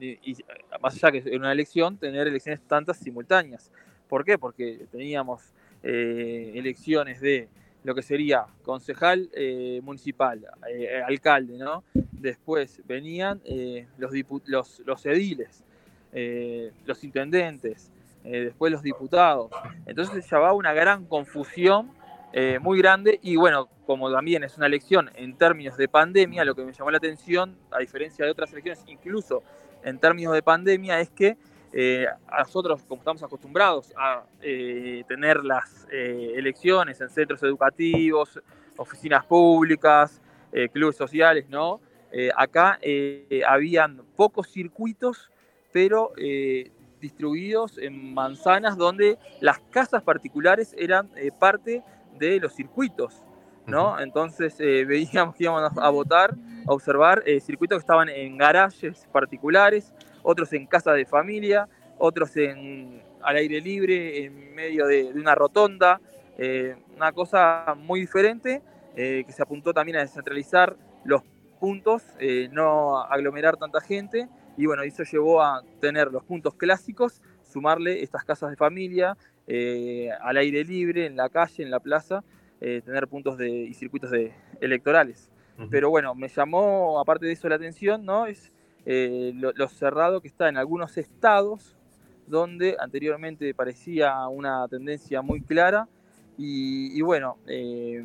y, 0.00 0.36
más 0.80 0.94
allá 0.94 1.12
que 1.12 1.28
en 1.28 1.40
una 1.40 1.52
elección, 1.52 1.98
tener 1.98 2.26
elecciones 2.26 2.60
tantas 2.66 2.96
simultáneas. 2.98 3.70
¿Por 4.08 4.24
qué? 4.24 4.38
Porque 4.38 4.86
teníamos 4.90 5.52
eh, 5.82 6.52
elecciones 6.54 7.20
de 7.20 7.48
lo 7.84 7.94
que 7.94 8.02
sería 8.02 8.46
concejal 8.62 9.30
eh, 9.32 9.80
municipal, 9.82 10.44
eh, 10.68 11.02
alcalde, 11.06 11.56
¿no? 11.58 11.84
Después 11.94 12.82
venían 12.86 13.40
los, 13.98 14.12
los, 14.46 14.80
los 14.84 15.06
ediles, 15.06 15.64
los 16.84 17.04
intendentes, 17.04 17.92
después 18.24 18.72
los 18.72 18.82
diputados. 18.82 19.50
Entonces 19.86 20.24
se 20.24 20.34
llevaba 20.34 20.52
una 20.54 20.72
gran 20.72 21.04
confusión 21.04 21.92
muy 22.60 22.78
grande 22.78 23.20
y 23.22 23.36
bueno, 23.36 23.68
como 23.86 24.10
también 24.10 24.42
es 24.42 24.56
una 24.56 24.66
elección 24.66 25.10
en 25.14 25.36
términos 25.36 25.76
de 25.76 25.88
pandemia, 25.88 26.44
lo 26.44 26.56
que 26.56 26.64
me 26.64 26.72
llamó 26.72 26.90
la 26.90 26.98
atención, 26.98 27.56
a 27.70 27.78
diferencia 27.78 28.24
de 28.24 28.30
otras 28.32 28.52
elecciones, 28.52 28.82
incluso 28.88 29.42
en 29.84 29.98
términos 29.98 30.34
de 30.34 30.42
pandemia, 30.42 30.98
es 30.98 31.10
que 31.10 31.36
eh, 31.78 32.06
a 32.26 32.38
nosotros, 32.38 32.82
como 32.88 33.02
estamos 33.02 33.22
acostumbrados 33.22 33.92
a 33.98 34.24
eh, 34.40 35.04
tener 35.06 35.44
las 35.44 35.86
eh, 35.92 36.32
elecciones 36.34 36.98
en 37.02 37.10
centros 37.10 37.42
educativos, 37.42 38.40
oficinas 38.78 39.26
públicas, 39.26 40.22
clubes 40.72 40.96
sociales, 40.96 41.46
¿no? 41.50 41.80
Acá 42.34 42.78
habían 43.46 44.02
pocos 44.16 44.48
circuitos, 44.48 45.30
pero 45.70 46.12
distribuidos 46.98 47.76
en 47.76 48.14
manzanas 48.14 48.78
donde 48.78 49.18
las 49.40 49.58
casas 49.70 50.02
particulares 50.02 50.74
eran 50.78 51.10
parte 51.38 51.82
de 52.18 52.40
los 52.40 52.54
circuitos, 52.54 53.22
¿no? 53.66 53.98
Entonces 54.00 54.56
eh, 54.60 54.84
veíamos 54.88 55.34
que 55.34 55.44
íbamos 55.44 55.70
a 55.76 55.88
votar, 55.90 56.34
a 56.66 56.72
observar 56.72 57.22
eh, 57.26 57.40
circuitos 57.40 57.78
que 57.78 57.80
estaban 57.80 58.08
en 58.08 58.36
garajes 58.36 59.06
particulares, 59.12 59.92
otros 60.26 60.52
en 60.52 60.66
casas 60.66 60.96
de 60.96 61.06
familia, 61.06 61.68
otros 61.98 62.36
en, 62.36 63.00
al 63.22 63.36
aire 63.36 63.60
libre, 63.60 64.24
en 64.24 64.54
medio 64.54 64.86
de, 64.86 65.12
de 65.12 65.20
una 65.20 65.36
rotonda, 65.36 66.00
eh, 66.36 66.74
una 66.96 67.12
cosa 67.12 67.76
muy 67.78 68.00
diferente 68.00 68.60
eh, 68.96 69.22
que 69.24 69.32
se 69.32 69.42
apuntó 69.42 69.72
también 69.72 69.98
a 69.98 70.00
descentralizar 70.00 70.76
los 71.04 71.22
puntos, 71.60 72.02
eh, 72.18 72.48
no 72.50 73.00
aglomerar 73.00 73.56
tanta 73.56 73.80
gente 73.80 74.28
y 74.56 74.66
bueno, 74.66 74.82
eso 74.82 75.04
llevó 75.04 75.42
a 75.42 75.62
tener 75.80 76.10
los 76.10 76.24
puntos 76.24 76.54
clásicos, 76.54 77.22
sumarle 77.44 78.02
estas 78.02 78.24
casas 78.24 78.50
de 78.50 78.56
familia, 78.56 79.16
eh, 79.46 80.10
al 80.20 80.38
aire 80.38 80.64
libre, 80.64 81.06
en 81.06 81.14
la 81.14 81.28
calle, 81.28 81.62
en 81.62 81.70
la 81.70 81.78
plaza, 81.78 82.24
tener 82.58 83.06
puntos 83.06 83.38
de, 83.38 83.48
y 83.48 83.74
circuitos 83.74 84.10
de, 84.10 84.32
electorales. 84.60 85.30
Ujú. 85.56 85.68
Pero 85.70 85.90
bueno, 85.90 86.14
me 86.14 86.26
llamó, 86.26 86.98
aparte 86.98 87.26
de 87.26 87.32
eso, 87.32 87.48
la 87.48 87.54
atención, 87.56 88.04
¿no? 88.04 88.26
Es 88.26 88.50
eh, 88.86 89.32
lo, 89.34 89.52
lo 89.52 89.68
cerrado 89.68 90.20
que 90.20 90.28
está 90.28 90.48
en 90.48 90.56
algunos 90.56 90.96
estados 90.96 91.76
donde 92.26 92.76
anteriormente 92.80 93.52
parecía 93.54 94.26
una 94.28 94.66
tendencia 94.68 95.22
muy 95.22 95.40
clara 95.42 95.88
y, 96.38 96.96
y 96.96 97.02
bueno, 97.02 97.36
eh, 97.46 98.02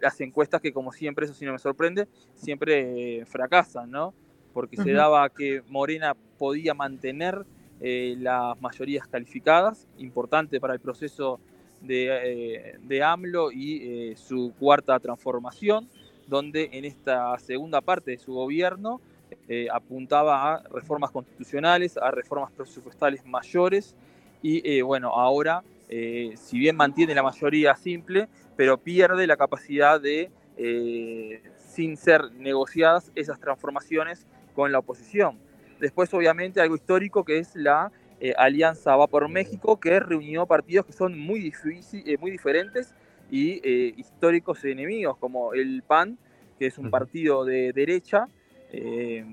las 0.00 0.20
encuestas 0.20 0.60
que 0.60 0.72
como 0.72 0.92
siempre, 0.92 1.24
eso 1.24 1.34
sí 1.34 1.44
no 1.44 1.52
me 1.52 1.58
sorprende, 1.58 2.08
siempre 2.34 3.20
eh, 3.20 3.26
fracasan, 3.26 3.90
¿no? 3.90 4.14
Porque 4.52 4.76
se 4.76 4.92
daba 4.92 5.28
que 5.28 5.62
Morena 5.68 6.16
podía 6.38 6.74
mantener 6.74 7.44
eh, 7.80 8.16
las 8.18 8.60
mayorías 8.60 9.06
calificadas, 9.06 9.86
importante 9.98 10.60
para 10.60 10.74
el 10.74 10.80
proceso 10.80 11.38
de, 11.80 12.08
eh, 12.08 12.78
de 12.82 13.02
AMLO 13.02 13.52
y 13.52 13.82
eh, 13.82 14.16
su 14.16 14.52
cuarta 14.58 14.98
transformación, 14.98 15.88
donde 16.26 16.70
en 16.72 16.84
esta 16.84 17.38
segunda 17.38 17.80
parte 17.80 18.12
de 18.12 18.18
su 18.18 18.32
gobierno 18.32 19.00
eh, 19.48 19.68
apuntaba 19.72 20.54
a 20.54 20.62
reformas 20.68 21.10
constitucionales, 21.10 21.96
a 21.96 22.10
reformas 22.10 22.52
presupuestales 22.52 23.24
mayores 23.24 23.94
y 24.42 24.68
eh, 24.68 24.82
bueno, 24.82 25.10
ahora, 25.10 25.62
eh, 25.88 26.34
si 26.36 26.58
bien 26.58 26.76
mantiene 26.76 27.14
la 27.14 27.22
mayoría 27.22 27.74
simple, 27.74 28.28
pero 28.56 28.76
pierde 28.76 29.26
la 29.26 29.36
capacidad 29.36 30.00
de, 30.00 30.30
eh, 30.56 31.40
sin 31.56 31.96
ser 31.96 32.32
negociadas, 32.32 33.12
esas 33.14 33.38
transformaciones 33.38 34.26
con 34.54 34.72
la 34.72 34.80
oposición. 34.80 35.38
Después, 35.78 36.12
obviamente, 36.12 36.60
algo 36.60 36.74
histórico 36.74 37.24
que 37.24 37.38
es 37.38 37.54
la 37.54 37.92
eh, 38.18 38.34
Alianza 38.36 38.96
Va 38.96 39.06
por 39.06 39.28
México, 39.28 39.78
que 39.78 40.00
reunió 40.00 40.44
partidos 40.46 40.86
que 40.86 40.92
son 40.92 41.16
muy, 41.16 41.38
difícil, 41.38 42.02
eh, 42.04 42.16
muy 42.18 42.32
diferentes 42.32 42.92
y 43.30 43.60
históricos 43.96 44.64
enemigos, 44.64 45.16
como 45.18 45.52
el 45.52 45.84
PAN, 45.86 46.18
que 46.58 46.66
es 46.66 46.78
un 46.78 46.90
partido 46.90 47.44
de 47.44 47.72
derecha, 47.72 48.26
eh, 48.72 49.24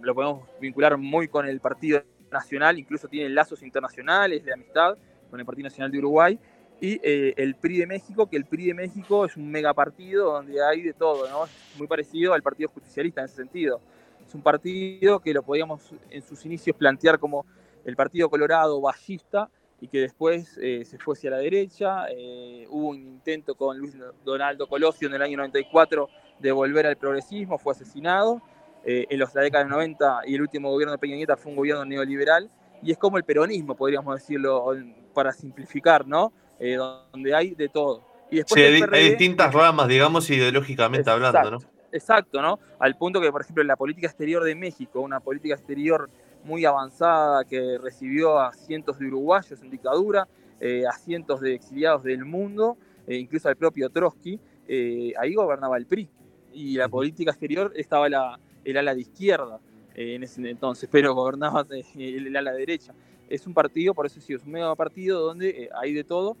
lo 0.00 0.14
podemos 0.14 0.48
vincular 0.60 0.96
muy 0.96 1.28
con 1.28 1.46
el 1.46 1.60
Partido 1.60 2.02
Nacional, 2.30 2.78
incluso 2.78 3.08
tiene 3.08 3.28
lazos 3.28 3.62
internacionales 3.62 4.44
de 4.44 4.52
amistad 4.52 4.96
con 5.30 5.40
el 5.40 5.46
Partido 5.46 5.68
Nacional 5.68 5.90
de 5.90 5.98
Uruguay, 5.98 6.38
y 6.80 7.00
eh, 7.04 7.32
el 7.36 7.54
PRI 7.54 7.78
de 7.78 7.86
México, 7.86 8.28
que 8.28 8.36
el 8.36 8.44
PRI 8.44 8.66
de 8.66 8.74
México 8.74 9.24
es 9.24 9.36
un 9.36 9.48
megapartido 9.50 10.32
donde 10.32 10.62
hay 10.64 10.82
de 10.82 10.92
todo, 10.92 11.28
¿no? 11.28 11.44
Es 11.44 11.78
muy 11.78 11.86
parecido 11.86 12.34
al 12.34 12.42
Partido 12.42 12.68
Justicialista 12.70 13.20
en 13.20 13.26
ese 13.26 13.36
sentido. 13.36 13.80
Es 14.26 14.34
un 14.34 14.42
partido 14.42 15.20
que 15.20 15.32
lo 15.32 15.44
podíamos 15.44 15.94
en 16.10 16.22
sus 16.22 16.44
inicios 16.44 16.76
plantear 16.76 17.20
como 17.20 17.46
el 17.84 17.94
Partido 17.94 18.28
Colorado 18.28 18.80
ballista 18.80 19.48
y 19.80 19.86
que 19.86 20.00
después 20.00 20.58
eh, 20.60 20.84
se 20.84 20.98
fue 20.98 21.14
hacia 21.14 21.30
la 21.30 21.38
derecha. 21.38 22.06
Eh, 22.10 22.66
hubo 22.68 22.88
un 22.88 22.96
intento 22.96 23.54
con 23.54 23.78
Luis 23.78 23.96
Donaldo 24.24 24.66
Colosio 24.66 25.06
en 25.06 25.14
el 25.14 25.22
año 25.22 25.36
94 25.36 26.08
de 26.40 26.50
volver 26.50 26.86
al 26.86 26.96
progresismo, 26.96 27.58
fue 27.58 27.74
asesinado. 27.74 28.42
Eh, 28.84 29.06
en 29.10 29.18
los, 29.18 29.32
la 29.34 29.42
década 29.42 29.62
del 29.62 29.70
90 29.70 30.22
y 30.26 30.34
el 30.34 30.42
último 30.42 30.70
gobierno 30.70 30.92
de 30.92 30.98
Peña 30.98 31.14
Nieto 31.14 31.36
fue 31.36 31.50
un 31.50 31.56
gobierno 31.56 31.84
neoliberal 31.84 32.50
y 32.82 32.90
es 32.90 32.98
como 32.98 33.16
el 33.16 33.22
peronismo, 33.22 33.76
podríamos 33.76 34.16
decirlo 34.16 34.74
para 35.14 35.32
simplificar, 35.32 36.06
¿no? 36.06 36.32
Eh, 36.58 36.74
donde 36.74 37.34
hay 37.34 37.54
de 37.54 37.68
todo. 37.68 38.02
Y 38.28 38.36
después 38.36 38.60
Sí, 38.60 38.66
hay, 38.66 38.80
PRD, 38.80 38.96
hay 38.96 39.08
distintas 39.10 39.54
ramas, 39.54 39.86
digamos, 39.86 40.28
ideológicamente 40.30 41.08
hablando, 41.08 41.50
¿no? 41.52 41.58
Exacto, 41.92 42.42
¿no? 42.42 42.58
Al 42.80 42.96
punto 42.96 43.20
que, 43.20 43.30
por 43.30 43.42
ejemplo, 43.42 43.62
la 43.62 43.76
política 43.76 44.08
exterior 44.08 44.42
de 44.42 44.54
México, 44.56 45.00
una 45.00 45.20
política 45.20 45.54
exterior 45.54 46.10
muy 46.42 46.64
avanzada 46.64 47.44
que 47.44 47.78
recibió 47.80 48.40
a 48.40 48.52
cientos 48.52 48.98
de 48.98 49.06
uruguayos 49.06 49.62
en 49.62 49.70
dictadura, 49.70 50.26
eh, 50.58 50.84
a 50.88 50.92
cientos 50.92 51.40
de 51.40 51.54
exiliados 51.54 52.02
del 52.02 52.24
mundo, 52.24 52.78
incluso 53.06 53.48
al 53.48 53.56
propio 53.56 53.90
Trotsky, 53.90 54.40
ahí 55.18 55.34
gobernaba 55.34 55.76
el 55.76 55.86
PRI. 55.86 56.08
Y 56.52 56.76
la 56.76 56.88
política 56.88 57.30
exterior 57.30 57.72
estaba 57.76 58.08
la, 58.08 58.38
el 58.64 58.76
ala 58.76 58.94
de 58.94 59.02
izquierda 59.02 59.60
eh, 59.94 60.14
en 60.14 60.22
ese 60.22 60.48
entonces, 60.48 60.88
pero 60.90 61.14
gobernaba 61.14 61.66
eh, 61.70 61.84
el 61.96 62.34
ala 62.36 62.52
derecha. 62.52 62.94
Es 63.28 63.46
un 63.46 63.54
partido, 63.54 63.94
por 63.94 64.06
eso 64.06 64.20
sí, 64.20 64.34
es 64.34 64.42
un 64.42 64.52
medio 64.52 64.74
partido 64.76 65.20
donde 65.20 65.50
eh, 65.50 65.68
hay 65.74 65.92
de 65.92 66.04
todo. 66.04 66.36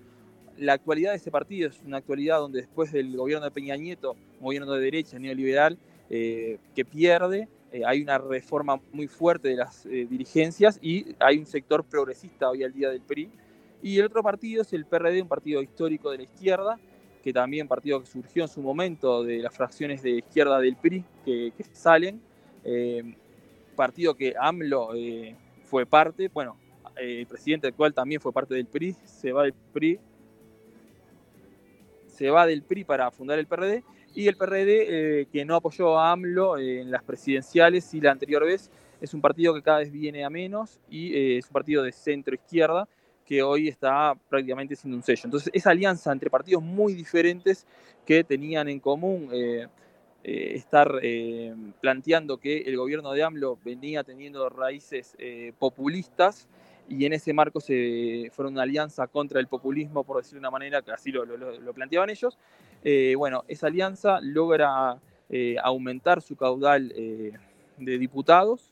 La 0.58 0.74
actualidad 0.74 1.10
de 1.10 1.16
ese 1.16 1.30
partido 1.30 1.68
es 1.68 1.80
una 1.84 1.98
actualidad 1.98 2.38
donde 2.38 2.60
después 2.60 2.92
del 2.92 3.16
gobierno 3.16 3.44
de 3.44 3.50
Peña 3.50 3.76
Nieto, 3.76 4.16
gobierno 4.40 4.72
de 4.72 4.80
derecha 4.80 5.18
neoliberal, 5.18 5.78
que 6.10 6.84
pierde, 6.84 7.48
hay 7.86 8.02
una 8.02 8.18
reforma 8.18 8.78
muy 8.92 9.08
fuerte 9.08 9.48
de 9.48 9.56
las 9.56 9.84
dirigencias 9.84 10.78
y 10.82 11.16
hay 11.18 11.38
un 11.38 11.46
sector 11.46 11.84
progresista 11.84 12.50
hoy 12.50 12.62
al 12.64 12.74
día 12.74 12.90
del 12.90 13.00
PRI. 13.00 13.30
Y 13.80 13.98
el 13.98 14.04
otro 14.04 14.22
partido 14.22 14.60
es 14.60 14.74
el 14.74 14.84
PRD, 14.84 15.22
un 15.22 15.28
partido 15.28 15.62
histórico 15.62 16.10
de 16.10 16.18
la 16.18 16.22
izquierda, 16.24 16.78
que 17.22 17.32
también 17.32 17.68
partido 17.68 18.00
que 18.00 18.06
surgió 18.06 18.42
en 18.42 18.48
su 18.48 18.60
momento 18.60 19.22
de 19.22 19.38
las 19.38 19.54
fracciones 19.54 20.02
de 20.02 20.18
izquierda 20.18 20.58
del 20.58 20.76
PRI 20.76 21.04
que, 21.24 21.52
salen. 21.72 22.20
Eh, 22.64 23.14
partido 23.76 24.14
que 24.14 24.34
AMLO 24.38 24.94
eh, 24.94 25.34
fue 25.64 25.86
parte, 25.86 26.28
bueno, 26.28 26.56
eh, 26.96 27.20
el 27.20 27.26
presidente 27.26 27.68
actual 27.68 27.94
también 27.94 28.20
fue 28.20 28.32
parte 28.32 28.54
del 28.54 28.66
PRI, 28.66 28.94
se 29.04 29.32
va 29.32 29.44
del 29.44 29.54
PRI, 29.72 29.98
se 32.08 32.28
va 32.28 32.46
del 32.46 32.62
PRI 32.62 32.84
para 32.84 33.10
fundar 33.10 33.38
el 33.38 33.46
PRD 33.46 33.82
y 34.14 34.28
el 34.28 34.36
PRD 34.36 35.26
que 35.32 35.44
no 35.46 35.56
apoyó 35.56 35.98
a 35.98 36.12
AMLO 36.12 36.58
en 36.58 36.90
las 36.90 37.02
presidenciales 37.02 37.94
y 37.94 38.00
la 38.00 38.10
anterior 38.10 38.44
vez 38.44 38.70
es 39.00 39.14
un 39.14 39.22
partido 39.22 39.54
que 39.54 39.62
cada 39.62 39.78
vez 39.78 39.90
viene 39.90 40.22
a 40.22 40.28
menos 40.28 40.78
y 40.90 41.38
es 41.38 41.46
un 41.46 41.52
partido 41.52 41.82
de 41.82 41.92
centro 41.92 42.34
izquierda 42.34 42.86
que 43.26 43.42
hoy 43.42 43.68
está 43.68 44.14
prácticamente 44.28 44.76
siendo 44.76 44.96
un 44.96 45.02
sello. 45.02 45.22
Entonces 45.24 45.50
esa 45.54 45.70
alianza 45.70 46.12
entre 46.12 46.30
partidos 46.30 46.62
muy 46.62 46.94
diferentes 46.94 47.66
que 48.06 48.24
tenían 48.24 48.68
en 48.68 48.80
común 48.80 49.28
eh, 49.32 49.68
eh, 50.24 50.52
estar 50.56 51.00
eh, 51.02 51.54
planteando 51.80 52.38
que 52.38 52.58
el 52.58 52.76
gobierno 52.76 53.12
de 53.12 53.22
AMLO 53.22 53.58
venía 53.64 54.04
teniendo 54.04 54.48
raíces 54.48 55.16
populistas 55.58 56.48
y 56.88 57.06
en 57.06 57.14
ese 57.14 57.32
marco 57.32 57.60
se 57.60 58.30
fueron 58.32 58.54
una 58.54 58.62
alianza 58.64 59.06
contra 59.06 59.40
el 59.40 59.46
populismo, 59.46 60.04
por 60.04 60.18
decirlo 60.18 60.38
de 60.38 60.40
una 60.40 60.50
manera, 60.50 60.82
que 60.82 60.90
así 60.92 61.12
lo, 61.12 61.24
lo- 61.24 61.58
lo 61.60 61.74
planteaban 61.74 62.10
ellos. 62.10 62.38
Bueno, 63.16 63.44
esa 63.48 63.68
alianza 63.68 64.20
logra 64.20 64.98
aumentar 65.62 66.20
su 66.22 66.36
caudal 66.36 66.88
de 66.90 67.98
diputados, 67.98 68.71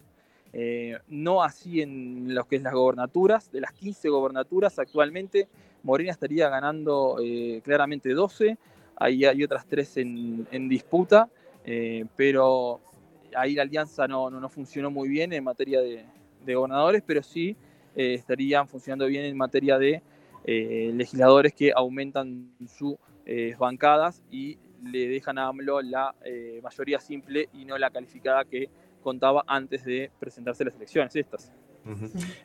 eh, 0.52 0.98
no 1.08 1.42
así 1.42 1.80
en 1.80 2.34
lo 2.34 2.44
que 2.44 2.56
es 2.56 2.62
las 2.62 2.74
gobernaturas. 2.74 3.50
De 3.52 3.60
las 3.60 3.72
15 3.72 4.08
gobernaturas 4.08 4.78
actualmente, 4.78 5.48
Morena 5.82 6.10
estaría 6.10 6.48
ganando 6.48 7.18
eh, 7.22 7.60
claramente 7.64 8.10
12, 8.10 8.58
ahí 8.96 9.24
hay 9.24 9.42
otras 9.44 9.66
tres 9.66 9.96
en, 9.96 10.68
disputa, 10.68 11.28
eh, 11.64 12.04
pero 12.16 12.80
ahí 13.34 13.54
la 13.54 13.62
alianza 13.62 14.08
no, 14.08 14.28
no, 14.30 14.40
no 14.40 14.48
funcionó 14.48 14.90
muy 14.90 15.08
bien 15.08 15.32
en 15.32 15.44
materia 15.44 15.80
de, 15.80 16.04
de 16.44 16.54
gobernadores, 16.54 17.02
pero 17.06 17.22
sí 17.22 17.56
estarían 17.94 18.68
funcionando 18.68 19.06
bien 19.06 19.24
en 19.24 19.36
materia 19.36 19.76
de 19.76 20.02
legisladores 20.44 21.52
que 21.52 21.72
aumentan 21.74 22.52
sus 22.66 22.94
bancadas 23.58 24.22
y 24.30 24.58
le 24.84 25.08
dejan 25.08 25.38
a 25.38 25.48
AMLO 25.48 25.82
la 25.82 26.14
mayoría 26.62 27.00
simple 27.00 27.48
y 27.52 27.64
no 27.64 27.76
la 27.76 27.90
calificada 27.90 28.44
que 28.44 28.70
contaba 29.02 29.44
antes 29.46 29.84
de 29.84 30.10
presentarse 30.18 30.64
las 30.64 30.74
elecciones 30.74 31.14
estas. 31.16 31.52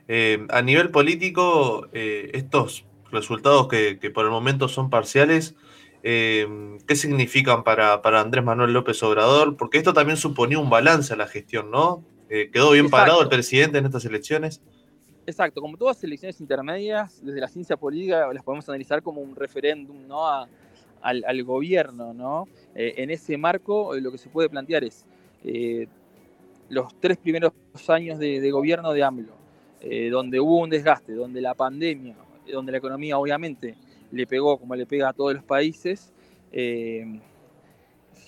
Eh, 0.07 0.45
a 0.49 0.61
nivel 0.61 0.91
político, 0.91 1.87
eh, 1.93 2.31
estos 2.33 2.85
resultados 3.11 3.67
que, 3.67 3.99
que 3.99 4.09
por 4.11 4.25
el 4.25 4.31
momento 4.31 4.67
son 4.67 4.89
parciales, 4.89 5.55
eh, 6.03 6.77
¿qué 6.87 6.95
significan 6.95 7.63
para, 7.63 8.01
para 8.01 8.21
Andrés 8.21 8.43
Manuel 8.43 8.73
López 8.73 9.01
Obrador? 9.03 9.57
Porque 9.57 9.77
esto 9.77 9.93
también 9.93 10.17
suponía 10.17 10.59
un 10.59 10.69
balance 10.69 11.13
a 11.13 11.17
la 11.17 11.27
gestión, 11.27 11.71
¿no? 11.71 12.03
Eh, 12.29 12.49
¿Quedó 12.51 12.71
bien 12.71 12.85
Exacto. 12.85 13.01
parado 13.03 13.21
el 13.21 13.29
presidente 13.29 13.77
en 13.77 13.85
estas 13.85 14.05
elecciones? 14.05 14.61
Exacto, 15.27 15.59
como 15.61 15.75
todas 15.77 16.03
elecciones 16.03 16.39
intermedias, 16.39 17.23
desde 17.25 17.39
la 17.39 17.47
ciencia 17.47 17.75
política 17.77 18.31
las 18.31 18.43
podemos 18.43 18.67
analizar 18.69 19.01
como 19.01 19.21
un 19.21 19.35
referéndum 19.35 20.07
¿no? 20.07 20.27
a- 20.27 20.47
al, 21.01 21.23
al 21.27 21.43
gobierno. 21.43 22.13
¿no? 22.13 22.47
Eh, 22.75 22.93
en 22.97 23.09
ese 23.09 23.35
marco, 23.37 23.95
eh, 23.95 24.01
lo 24.01 24.11
que 24.11 24.17
se 24.19 24.29
puede 24.29 24.49
plantear 24.49 24.83
es 24.83 25.05
eh, 25.43 25.87
los 26.69 26.99
tres 26.99 27.17
primeros 27.17 27.53
años 27.87 28.19
de, 28.19 28.51
gobierno 28.51 28.93
de 28.93 29.03
AMLO, 29.03 29.33
eh, 29.81 30.09
donde 30.09 30.39
hubo 30.39 30.59
un 30.59 30.69
desgaste, 30.69 31.13
donde 31.13 31.41
la 31.41 31.53
pandemia, 31.53 32.15
donde 32.51 32.71
la 32.71 32.77
economía 32.77 33.17
obviamente 33.17 33.75
le 34.11 34.27
pegó 34.27 34.57
como 34.57 34.75
le 34.75 34.85
pega 34.85 35.09
a 35.09 35.13
todos 35.13 35.33
los 35.33 35.43
países, 35.43 36.13
eh, 36.51 37.19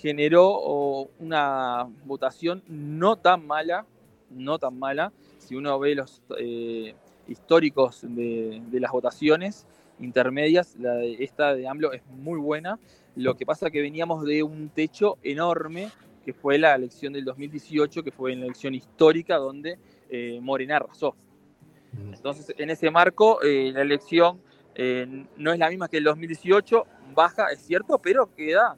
generó 0.00 1.08
una 1.18 1.88
votación 2.04 2.62
no 2.68 3.16
tan 3.16 3.46
mala, 3.46 3.86
no 4.30 4.58
tan 4.58 4.78
mala, 4.78 5.12
si 5.38 5.56
uno 5.56 5.78
ve 5.78 5.94
los 5.94 6.22
eh, 6.38 6.94
históricos 7.26 8.02
de, 8.02 8.62
las 8.72 8.92
votaciones 8.92 9.66
intermedias, 9.98 10.76
esta 11.18 11.54
de 11.54 11.66
AMLO 11.66 11.92
es 11.92 12.02
muy 12.06 12.38
buena. 12.38 12.78
Lo 13.16 13.34
que 13.36 13.44
pasa 13.44 13.70
que 13.70 13.80
veníamos 13.80 14.24
de 14.24 14.44
un 14.44 14.68
techo 14.68 15.18
enorme, 15.22 15.90
que 16.28 16.34
fue 16.34 16.58
la 16.58 16.74
elección 16.74 17.14
del 17.14 17.24
2018, 17.24 18.02
que 18.04 18.12
fue 18.12 18.34
una 18.34 18.44
elección 18.44 18.74
histórica 18.74 19.38
donde 19.38 19.78
eh, 20.10 20.38
Morena 20.42 20.76
arrasó. 20.76 21.16
Entonces, 22.12 22.54
en 22.58 22.68
ese 22.68 22.90
marco, 22.90 23.40
eh, 23.40 23.72
la 23.72 23.80
elección 23.80 24.38
eh, 24.74 25.24
no 25.38 25.54
es 25.54 25.58
la 25.58 25.70
misma 25.70 25.88
que 25.88 25.96
el 25.96 26.04
2018, 26.04 26.84
baja, 27.14 27.46
es 27.46 27.60
cierto, 27.60 27.98
pero 27.98 28.28
queda 28.34 28.76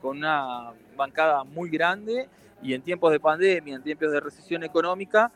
con 0.00 0.18
una 0.18 0.72
bancada 0.96 1.42
muy 1.42 1.68
grande 1.68 2.28
y 2.62 2.74
en 2.74 2.82
tiempos 2.82 3.10
de 3.10 3.18
pandemia, 3.18 3.74
en 3.74 3.82
tiempos 3.82 4.12
de 4.12 4.20
recesión 4.20 4.62
económica, 4.62 5.32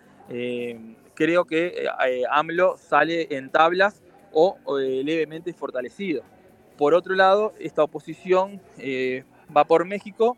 creo 1.14 1.44
que 1.44 1.88
AMLO 2.30 2.76
sale 2.76 3.26
en 3.36 3.50
tablas 3.50 4.00
o 4.32 4.56
levemente 4.78 5.52
fortalecido. 5.52 6.22
Por 6.78 6.94
otro 6.94 7.16
lado, 7.16 7.52
esta 7.58 7.82
oposición 7.82 8.60
va 9.54 9.64
por 9.64 9.84
México, 9.84 10.36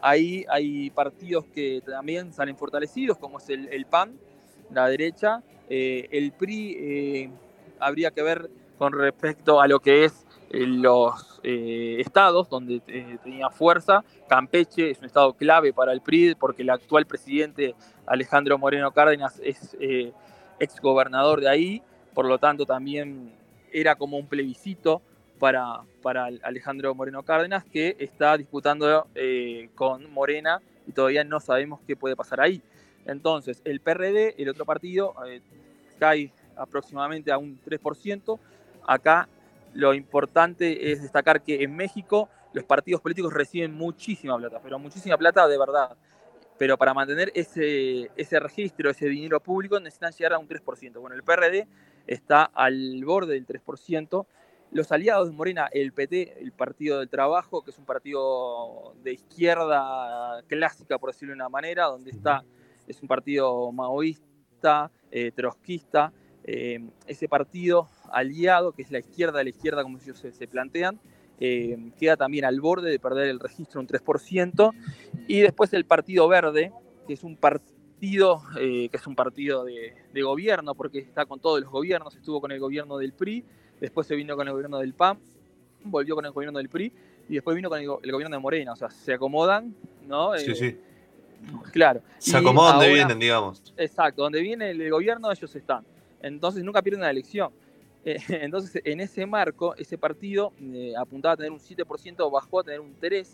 ahí 0.00 0.44
hay 0.48 0.90
partidos 0.90 1.44
que 1.46 1.82
también 1.84 2.32
salen 2.32 2.56
fortalecidos, 2.56 3.18
como 3.18 3.38
es 3.38 3.48
el, 3.48 3.86
PAN, 3.86 4.18
la 4.70 4.88
derecha, 4.88 5.42
eh, 5.68 6.08
el 6.10 6.32
PRI 6.32 6.76
eh, 6.78 7.30
habría 7.78 8.10
que 8.10 8.22
ver 8.22 8.50
con 8.78 8.92
respecto 8.92 9.60
a 9.60 9.68
lo 9.68 9.80
que 9.80 10.04
es 10.04 10.26
eh, 10.50 10.66
los 10.66 11.40
estados 11.42 12.48
donde 12.48 12.80
tenía 13.22 13.50
fuerza. 13.50 14.04
Campeche 14.28 14.90
es 14.90 14.98
un 14.98 15.06
estado 15.06 15.32
clave 15.34 15.72
para 15.72 15.92
el 15.92 16.00
PRI 16.00 16.34
porque 16.34 16.62
el 16.62 16.70
actual 16.70 17.06
presidente 17.06 17.74
Alejandro 18.06 18.58
Moreno 18.58 18.92
Cárdenas 18.92 19.40
es 19.44 19.76
exgobernador 20.58 21.40
de 21.40 21.48
ahí, 21.48 21.82
por 22.14 22.26
lo 22.26 22.38
tanto 22.38 22.66
también 22.66 23.32
era 23.72 23.94
como 23.94 24.18
un 24.18 24.26
plebiscito 24.26 25.00
para, 25.40 25.80
para 26.02 26.28
Alejandro 26.42 26.94
Moreno 26.94 27.24
Cárdenas 27.24 27.64
que 27.64 27.96
está 27.98 28.36
disputando 28.36 29.08
eh, 29.14 29.70
con 29.74 30.12
Morena 30.12 30.60
y 30.86 30.92
todavía 30.92 31.24
no 31.24 31.40
sabemos 31.40 31.80
qué 31.86 31.96
puede 31.96 32.14
pasar 32.14 32.40
ahí. 32.40 32.62
Entonces, 33.06 33.62
el 33.64 33.80
PRD, 33.80 34.34
el 34.36 34.50
otro 34.50 34.66
partido, 34.66 35.14
eh, 35.26 35.40
cae 35.98 36.30
aproximadamente 36.56 37.32
a 37.32 37.38
un 37.38 37.58
3%. 37.64 38.38
Acá 38.86 39.28
lo 39.72 39.94
importante 39.94 40.92
es 40.92 41.02
destacar 41.02 41.42
que 41.42 41.62
en 41.62 41.74
México 41.74 42.28
los 42.52 42.64
partidos 42.64 43.00
políticos 43.00 43.32
reciben 43.32 43.72
muchísima 43.72 44.36
plata, 44.36 44.60
pero 44.62 44.78
muchísima 44.78 45.16
plata 45.16 45.48
de 45.48 45.58
verdad. 45.58 45.96
Pero 46.58 46.76
para 46.76 46.92
mantener 46.92 47.32
ese, 47.34 48.10
ese 48.14 48.38
registro, 48.38 48.90
ese 48.90 49.06
dinero 49.06 49.40
público, 49.40 49.80
necesitan 49.80 50.12
llegar 50.12 50.34
a 50.34 50.38
un 50.38 50.46
3%. 50.46 51.00
Bueno, 51.00 51.16
el 51.16 51.22
PRD 51.22 51.66
está 52.06 52.44
al 52.44 53.02
borde 53.02 53.32
del 53.32 53.46
3%. 53.46 54.26
Los 54.72 54.92
aliados 54.92 55.28
de 55.28 55.34
Morena, 55.34 55.68
el 55.72 55.92
PT, 55.92 56.40
el 56.40 56.52
Partido 56.52 57.00
del 57.00 57.08
Trabajo, 57.08 57.62
que 57.62 57.70
es 57.70 57.78
un 57.78 57.84
partido 57.84 58.94
de 59.02 59.14
izquierda 59.14 60.42
clásica, 60.46 60.98
por 60.98 61.10
decirlo 61.10 61.32
de 61.32 61.36
una 61.36 61.48
manera, 61.48 61.86
donde 61.86 62.10
está, 62.10 62.44
es 62.86 63.02
un 63.02 63.08
partido 63.08 63.72
maoísta, 63.72 64.90
eh, 65.10 65.32
trotskista, 65.32 66.12
eh, 66.44 66.80
ese 67.06 67.28
partido 67.28 67.88
aliado, 68.12 68.72
que 68.72 68.82
es 68.82 68.90
la 68.90 69.00
izquierda 69.00 69.38
de 69.38 69.44
la 69.44 69.50
izquierda, 69.50 69.82
como 69.82 69.98
ellos 69.98 70.18
se, 70.18 70.32
se 70.32 70.46
plantean, 70.46 71.00
eh, 71.40 71.92
queda 71.98 72.18
también 72.18 72.44
al 72.44 72.60
borde 72.60 72.90
de 72.90 72.98
perder 72.98 73.28
el 73.28 73.40
registro 73.40 73.80
un 73.80 73.88
3%. 73.88 74.72
Y 75.26 75.40
después 75.40 75.72
el 75.72 75.86
Partido 75.86 76.28
Verde, 76.28 76.72
que 77.06 77.14
es 77.14 77.24
un 77.24 77.36
partido, 77.36 78.42
eh, 78.58 78.88
que 78.90 78.96
es 78.96 79.06
un 79.06 79.16
partido 79.16 79.64
de, 79.64 79.94
de, 80.12 80.22
gobierno, 80.22 80.74
porque 80.74 80.98
está 80.98 81.24
con 81.24 81.40
todos 81.40 81.60
los 81.60 81.70
gobiernos, 81.70 82.14
estuvo 82.14 82.40
con 82.40 82.52
el 82.52 82.60
gobierno 82.60 82.98
del 82.98 83.14
PRI, 83.14 83.44
después 83.80 84.06
se 84.06 84.14
vino 84.14 84.36
con 84.36 84.46
el 84.46 84.52
gobierno 84.52 84.78
del 84.78 84.94
PAN, 84.94 85.18
volvió 85.84 86.14
con 86.14 86.24
el 86.24 86.32
gobierno 86.32 86.58
del 86.58 86.68
PRI, 86.68 86.92
y 87.28 87.34
después 87.34 87.56
vino 87.56 87.68
con 87.68 87.78
el, 87.78 87.84
el 88.02 88.12
gobierno 88.12 88.36
de 88.36 88.40
Morena, 88.40 88.72
o 88.72 88.76
sea, 88.76 88.90
se 88.90 89.14
acomodan, 89.14 89.74
¿no? 90.06 90.36
Sí, 90.36 90.50
eh, 90.50 90.54
sí. 90.54 90.78
Claro. 91.72 92.02
Se 92.18 92.36
acomodan 92.36 92.78
donde 92.78 92.92
vienen, 92.92 93.18
digamos. 93.18 93.72
Exacto, 93.76 94.22
donde 94.22 94.40
viene 94.40 94.70
el 94.70 94.90
gobierno 94.90 95.30
ellos 95.30 95.54
están. 95.54 95.84
Entonces 96.20 96.62
nunca 96.62 96.82
pierden 96.82 97.00
una 97.00 97.10
elección. 97.10 97.50
Eh, 98.04 98.18
entonces, 98.28 98.82
en 98.84 99.00
ese 99.00 99.24
marco, 99.26 99.74
ese 99.76 99.96
partido 99.96 100.52
eh, 100.60 100.92
apuntaba 100.98 101.34
a 101.34 101.36
tener 101.36 101.52
un 101.52 101.60
7%, 101.60 102.30
bajó 102.30 102.60
a 102.60 102.64
tener 102.64 102.80
un 102.80 102.94
3%, 103.00 103.26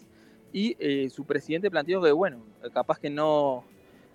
y 0.52 1.10
su 1.10 1.24
presidente 1.24 1.70
planteó 1.70 2.00
que, 2.00 2.12
bueno, 2.12 2.38
capaz 2.72 2.98
que 2.98 3.10
no, 3.10 3.64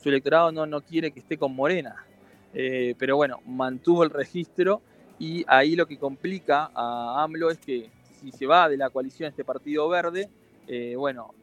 su 0.02 0.10
electorado 0.10 0.52
no, 0.52 0.66
no 0.66 0.82
quiere 0.82 1.12
que 1.12 1.20
esté 1.20 1.38
con 1.38 1.54
Morena. 1.54 2.04
Pero 2.52 3.16
bueno, 3.16 3.42
mantuvo 3.46 4.04
el 4.04 4.10
registro 4.10 4.82
y 5.22 5.46
ahí 5.48 5.76
lo 5.76 5.86
que 5.86 6.00
complica 6.00 6.72
a 6.74 7.22
AMLO 7.22 7.52
es 7.52 7.60
que 7.60 7.92
si 8.20 8.32
se 8.32 8.48
va 8.48 8.68
de 8.68 8.76
la 8.76 8.90
coalición 8.90 9.30
este 9.30 9.46
partido 9.46 9.88
verde, 9.88 10.32
eh, 10.68 10.96
bueno, 10.96 11.36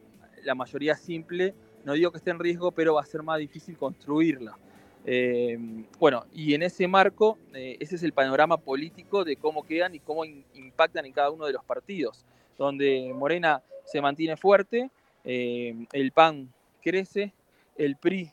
la 0.43 0.53
mayoría 0.53 0.97
simple, 0.97 1.53
no 1.85 1.93
digo 1.93 2.11
que 2.11 2.17
esté 2.17 2.31
en 2.31 2.39
riesgo, 2.39 2.73
pero 2.73 2.95
va 2.95 3.01
a 3.01 3.05
ser 3.05 3.23
más 3.23 3.39
difícil 3.39 3.77
construirla. 3.77 4.57
Eh, 5.05 5.57
bueno, 5.97 6.25
y 6.33 6.55
en 6.55 6.63
ese 6.63 6.89
marco, 6.89 7.37
eh, 7.53 7.77
ese 7.79 7.95
es 7.95 8.03
el 8.03 8.11
panorama 8.11 8.57
político 8.57 9.23
de 9.23 9.37
cómo 9.37 9.63
quedan 9.63 9.95
y 9.95 10.01
cómo 10.01 10.25
impactan 10.25 11.05
en 11.05 11.13
cada 11.13 11.31
uno 11.31 11.45
de 11.45 11.53
los 11.53 11.63
partidos, 11.63 12.25
donde 12.57 13.13
Morena 13.15 13.63
se 13.85 14.01
mantiene 14.01 14.35
fuerte, 14.35 14.91
el 15.23 16.11
PAN 16.13 16.51
crece, 16.81 17.31
el 17.77 17.95
PRI, 17.95 18.29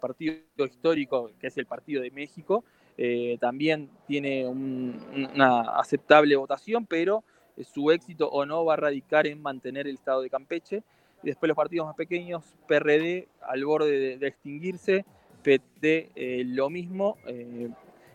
partido 0.00 0.36
histórico, 0.56 1.32
que 1.38 1.48
es 1.48 1.58
el 1.58 1.66
Partido 1.66 2.00
de 2.00 2.10
México, 2.12 2.64
eh, 2.96 3.38
también 3.40 3.88
tiene 4.06 4.46
un- 4.46 4.98
una 5.34 5.60
aceptable 5.78 6.36
votación, 6.36 6.86
pero 6.86 7.24
eh, 7.56 7.64
su 7.64 7.90
éxito 7.90 8.28
o 8.30 8.44
no 8.46 8.64
va 8.64 8.74
a 8.74 8.76
radicar 8.76 9.26
en 9.26 9.40
mantener 9.40 9.86
el 9.86 9.94
estado 9.94 10.22
de 10.22 10.30
Campeche. 10.30 10.82
Y 11.22 11.26
después 11.28 11.48
los 11.48 11.56
partidos 11.56 11.86
más 11.86 11.96
pequeños, 11.96 12.44
PRD 12.66 13.28
al 13.42 13.64
borde 13.64 14.16
de, 14.16 14.26
extinguirse, 14.26 15.04
PT 15.42 16.10
eh, 16.14 16.44
lo 16.46 16.70
mismo, 16.70 17.18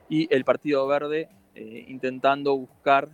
y 0.09 0.33
el 0.33 0.43
Partido 0.43 0.85
Verde 0.88 1.29
intentando 1.55 2.55
buscar 2.57 3.09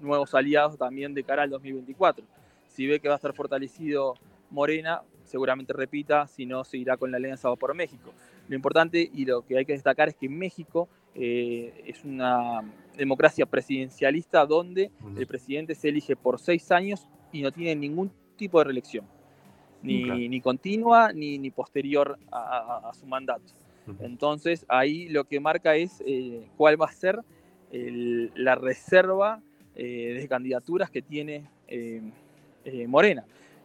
nuevos 0.00 0.34
aliados 0.34 0.78
también 0.78 1.12
de 1.14 1.22
cara 1.22 1.42
al 1.42 1.50
2024. 1.50 2.24
Si 2.66 2.86
ve 2.86 3.00
que 3.00 3.08
va 3.08 3.14
a 3.14 3.16
estar 3.16 3.34
fortalecido 3.34 4.14
Morena, 4.50 5.02
seguramente 5.24 5.72
repita, 5.72 6.26
si 6.26 6.46
no, 6.46 6.64
seguirá 6.64 6.96
con 6.96 7.10
la 7.10 7.16
alianza 7.16 7.54
por 7.56 7.74
México. 7.74 8.12
Lo 8.48 8.54
importante 8.56 9.08
y 9.12 9.24
lo 9.24 9.42
que 9.42 9.56
hay 9.58 9.64
que 9.64 9.72
destacar 9.72 10.08
es 10.08 10.14
que 10.16 10.28
México 10.28 10.88
eh, 11.14 11.84
es 11.86 12.04
una 12.04 12.60
democracia 12.96 13.46
presidencialista 13.46 14.44
donde 14.46 14.90
el 15.18 15.26
presidente 15.26 15.74
se 15.74 15.88
elige 15.88 16.16
por 16.16 16.38
seis 16.40 16.70
años 16.70 17.06
y 17.32 17.42
no 17.42 17.50
tiene 17.52 17.74
ningún 17.76 18.10
tipo 18.36 18.58
de 18.58 18.64
reelección, 18.64 19.06
ni, 19.82 20.28
ni 20.28 20.40
continua 20.40 21.12
ni, 21.12 21.38
ni 21.38 21.50
posterior 21.50 22.18
a, 22.30 22.38
a- 22.84 22.90
a 22.90 22.94
su 22.94 23.06
mandato. 23.06 23.42
Entonces 24.00 24.64
ahí 24.68 25.08
lo 25.08 25.24
que 25.24 25.40
marca 25.40 25.76
es 25.76 26.02
eh, 26.06 26.46
cuál 26.56 26.80
va 26.80 26.86
a 26.86 26.92
ser 26.92 27.20
el- 27.70 28.30
la 28.34 28.54
reserva 28.54 29.40
eh, 29.76 30.16
de 30.20 30.28
candidaturas 30.28 30.90
que 30.90 31.02
tiene 31.02 31.48
eh, 31.68 32.00
Morena. 32.88 33.24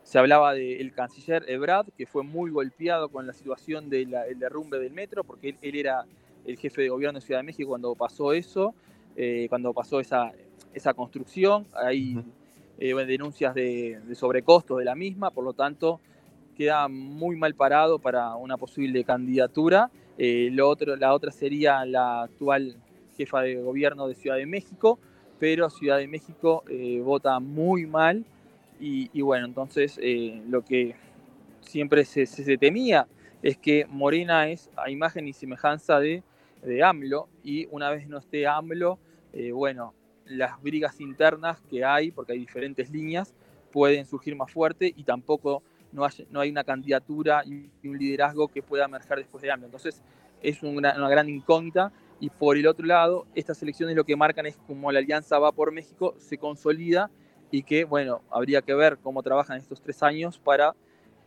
Se 0.09 0.17
hablaba 0.17 0.55
del 0.55 0.91
canciller 0.91 1.45
Ebrard, 1.47 1.91
que 1.95 2.07
fue 2.07 2.23
muy 2.23 2.49
golpeado 2.49 3.09
con 3.09 3.27
la 3.27 3.33
situación 3.33 3.91
del 3.91 4.15
derrumbe 4.37 4.79
del 4.79 4.91
metro, 4.91 5.23
porque 5.23 5.49
él, 5.49 5.57
él 5.61 5.75
era 5.75 6.03
el 6.47 6.57
jefe 6.57 6.81
de 6.81 6.89
gobierno 6.89 7.19
de 7.19 7.25
Ciudad 7.27 7.41
de 7.41 7.43
México 7.43 7.69
cuando 7.69 7.93
pasó 7.93 8.33
eso, 8.33 8.73
eh, 9.15 9.45
cuando 9.49 9.71
pasó 9.71 9.99
esa, 9.99 10.31
esa 10.73 10.95
construcción. 10.95 11.67
Hay 11.75 12.19
eh, 12.79 12.95
denuncias 13.05 13.53
de, 13.53 13.99
de 14.03 14.15
sobrecostos 14.15 14.79
de 14.79 14.85
la 14.85 14.95
misma, 14.95 15.29
por 15.29 15.43
lo 15.43 15.53
tanto 15.53 15.99
queda 16.57 16.87
muy 16.87 17.35
mal 17.35 17.53
parado 17.53 17.99
para 17.99 18.33
una 18.33 18.57
posible 18.57 19.03
candidatura. 19.03 19.91
Eh, 20.17 20.49
lo 20.51 20.69
otro, 20.69 20.95
la 20.95 21.13
otra 21.13 21.29
sería 21.29 21.85
la 21.85 22.23
actual 22.23 22.77
jefa 23.15 23.41
de 23.41 23.57
gobierno 23.57 24.07
de 24.07 24.15
Ciudad 24.15 24.37
de 24.37 24.47
México, 24.47 24.97
pero 25.37 25.69
Ciudad 25.69 25.99
de 25.99 26.07
México 26.07 26.63
vota 27.03 27.39
muy 27.39 27.85
mal 27.85 28.25
y, 28.79 29.09
y 29.13 29.21
bueno, 29.21 29.45
entonces 29.45 29.99
eh, 30.01 30.41
lo 30.47 30.63
que 30.63 30.95
siempre 31.61 32.05
se, 32.05 32.25
se- 32.25 32.43
se 32.43 32.57
temía 32.57 33.07
es 33.41 33.57
que 33.57 33.85
Morena 33.89 34.49
es 34.49 34.69
a 34.75 34.89
imagen 34.89 35.27
y 35.27 35.33
semejanza 35.33 35.99
de, 35.99 36.23
de 36.61 36.83
AMLO 36.83 37.29
y 37.43 37.67
una 37.71 37.89
vez 37.89 38.07
no 38.07 38.17
esté 38.17 38.47
AMLO, 38.47 38.99
eh, 39.33 39.51
bueno, 39.51 39.93
las 40.25 40.61
brigas 40.61 40.99
internas 40.99 41.61
que 41.69 41.83
hay, 41.85 42.11
porque 42.11 42.33
hay 42.33 42.39
diferentes 42.39 42.89
líneas, 42.91 43.33
pueden 43.71 44.05
surgir 44.05 44.35
más 44.35 44.51
fuerte 44.51 44.91
y 44.95 45.03
tampoco 45.03 45.63
no 45.91 46.05
hay, 46.05 46.11
no 46.31 46.39
hay 46.39 46.49
una 46.49 46.63
candidatura 46.63 47.43
y 47.45 47.69
un 47.87 47.97
liderazgo 47.97 48.47
que 48.47 48.61
pueda 48.61 48.85
emerger 48.85 49.17
después 49.19 49.41
de 49.41 49.51
AMLO. 49.51 49.65
Entonces 49.67 50.01
es 50.41 50.61
un 50.63 50.75
gran- 50.77 50.97
una 50.97 51.09
gran 51.09 51.29
incógnita 51.29 51.91
y 52.19 52.29
por 52.29 52.57
el 52.57 52.67
otro 52.67 52.85
lado, 52.85 53.25
estas 53.35 53.61
elecciones 53.63 53.95
lo 53.95 54.03
que 54.03 54.15
marcan 54.15 54.45
es 54.45 54.57
como 54.67 54.91
la 54.91 54.99
alianza 54.99 55.39
va 55.39 55.51
por 55.53 55.71
México 55.71 56.15
se 56.17 56.37
consolida 56.37 57.09
y 57.51 57.63
que, 57.63 57.83
bueno, 57.83 58.21
habría 58.29 58.61
que 58.61 58.73
ver 58.73 58.97
cómo 59.01 59.23
trabajan 59.23 59.57
estos 59.57 59.81
tres 59.81 60.01
años 60.03 60.37
para 60.37 60.75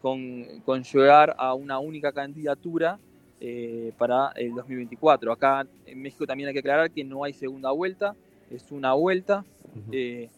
con, 0.01 0.61
conllevar 0.65 1.35
a 1.39 1.55
una 1.55 1.79
única 1.79 2.13
candidatura 2.13 2.99
eh, 3.41 3.93
para 3.99 4.33
el 4.37 4.55
2024. 4.55 5.33
Acá 5.33 5.67
en 5.87 6.03
México 6.03 6.27
también 6.27 6.49
hay 6.49 6.55
que 6.55 6.61
aclarar 6.61 6.91
que 6.91 7.05
no 7.05 7.25
hay 7.25 7.33
segunda 7.33 7.71
vuelta, 7.71 8.15
es 8.51 8.71
una 8.71 8.93
vuelta 8.93 9.45
eh, 9.91 10.29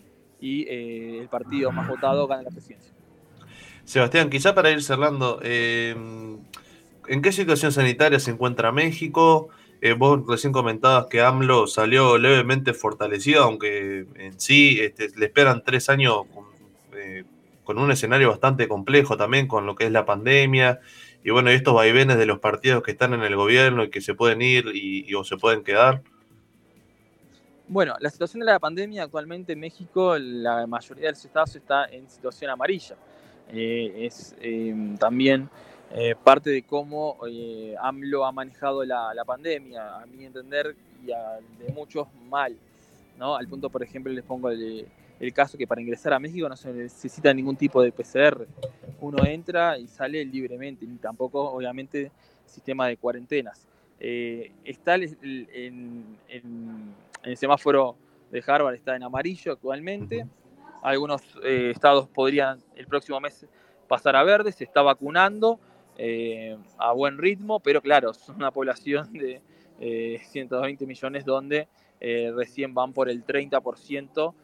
y 0.41 0.63
eh, 0.63 1.19
el 1.21 1.29
partido 1.29 1.71
más 1.73 1.89
votado 1.89 2.27
gana 2.27 2.43
la 2.43 2.51
presidencia. 2.51 2.93
Sebastián, 3.85 4.31
quizá 4.31 4.55
para 4.55 4.71
ir 4.71 4.83
cerrando, 4.83 5.41
¿en 5.43 6.41
qué 7.23 7.33
situación 7.33 7.73
sanitaria 7.73 8.19
se 8.19 8.31
encuentra 8.31 8.73
México? 8.73 9.51
Eh, 9.85 9.93
vos 9.93 10.27
recién 10.27 10.51
comentabas 10.51 11.09
que 11.11 11.21
AMLO 11.21 11.67
salió 11.67 12.17
levemente 12.17 12.73
fortalecido, 12.73 13.43
aunque 13.45 14.07
en 14.15 14.41
sí 14.41 14.79
este, 14.81 15.11
le 15.15 15.27
esperan 15.27 15.63
tres 15.63 15.91
años 15.91 16.23
con, 16.33 16.47
eh, 16.97 17.25
con 17.65 17.77
un 17.77 17.91
escenario 17.91 18.31
bastante 18.31 18.67
complejo 18.67 19.19
también 19.19 19.47
con 19.47 19.67
lo 19.67 19.75
que 19.75 19.85
es 19.85 19.93
la 19.93 20.07
pandemia 20.07 20.81
y 21.23 21.29
bueno, 21.29 21.53
y 21.53 21.57
estos 21.57 21.75
vaivenes 21.75 22.17
de 22.17 22.25
los 22.25 22.39
partidos 22.39 22.83
que 22.83 22.93
están 22.93 23.13
en 23.13 23.25
el 23.25 23.37
gobierno 23.37 23.85
y 23.85 23.91
que 23.91 24.01
se 24.01 24.15
pueden 24.15 24.41
ir 24.41 24.71
y, 24.73 25.13
o 25.13 25.23
se 25.23 25.37
pueden 25.37 25.63
quedar. 25.63 26.01
Bueno, 27.69 27.95
la 28.01 28.09
situación 28.09 28.41
de 28.41 28.47
la 28.47 28.59
pandemia 28.59 29.03
actualmente 29.03 29.53
en 29.53 29.61
México, 29.61 30.17
la 30.17 30.67
mayoría 30.67 31.09
de 31.09 31.13
los 31.13 31.23
estados 31.23 31.57
está 31.57 31.85
en 31.93 32.09
situación 32.09 32.51
amarilla. 32.51 32.97
Eh, 33.53 34.07
es 34.07 34.35
también 34.99 35.51
eh, 35.95 36.15
parte 36.23 36.51
de 36.51 36.63
cómo 36.65 37.19
eh, 37.29 37.75
AMLO 37.81 38.25
ha 38.27 38.33
manejado 38.33 38.85
la, 38.85 39.15
la 39.15 39.25
pandemia, 39.25 39.97
a 40.03 40.07
mi 40.07 40.25
entender, 40.25 40.77
y 41.07 41.13
a 41.13 41.39
de 41.59 41.73
muchos 41.73 42.09
mal. 42.29 42.57
¿no? 43.17 43.37
Al 43.37 43.47
punto, 43.49 43.71
por 43.71 43.83
ejemplo, 43.83 44.13
les 44.13 44.25
pongo 44.25 44.51
el, 44.51 44.87
el 45.21 45.33
caso 45.33 45.57
que 45.57 45.67
para 45.67 45.81
ingresar 45.81 46.13
a 46.13 46.19
México 46.19 46.49
no 46.49 46.57
se 46.57 46.73
necesita 46.73 47.33
ningún 47.33 47.57
tipo 47.57 47.81
de 47.81 47.93
PCR. 47.93 48.47
Uno 49.01 49.25
entra 49.25 49.79
y 49.79 49.87
sale 49.87 50.25
libremente, 50.25 50.85
ni 50.87 50.97
tampoco, 50.97 51.51
obviamente, 51.53 52.11
sistema 52.45 52.89
de 52.89 52.97
cuarentenas. 52.97 53.67
Eh, 54.01 54.51
está 54.65 54.97
el, 54.97 55.05
el- 55.23 55.49
en, 55.53 56.19
en- 56.29 56.95
en 57.23 57.31
el 57.31 57.37
semáforo 57.37 57.97
de 58.33 58.43
Harvard, 58.47 58.75
está 58.75 58.97
en 58.97 59.05
amarillo 59.05 59.53
actualmente. 59.53 60.27
Algunos 60.83 61.23
eh, 61.45 61.71
estados 61.71 62.09
podrían 62.09 62.59
el 62.77 62.87
próximo 62.87 63.21
mes 63.21 63.47
pasar 63.89 64.17
a 64.17 64.25
verde, 64.25 64.51
se 64.53 64.65
está 64.65 64.83
vacunando 64.83 65.61
eh, 65.97 66.57
a 66.79 66.93
buen 66.93 67.19
ritmo, 67.19 67.61
pero 67.61 67.81
claro, 67.81 68.11
es 68.13 68.29
una 68.29 68.51
población 68.51 69.13
de 69.13 69.41
eh, 69.81 70.21
120 70.31 70.87
millones 70.87 71.25
donde 71.25 71.69
eh, 72.01 72.33
recién 72.35 72.75
van 72.75 72.93
por 72.93 73.09
el 73.09 73.25
30% 73.25 74.35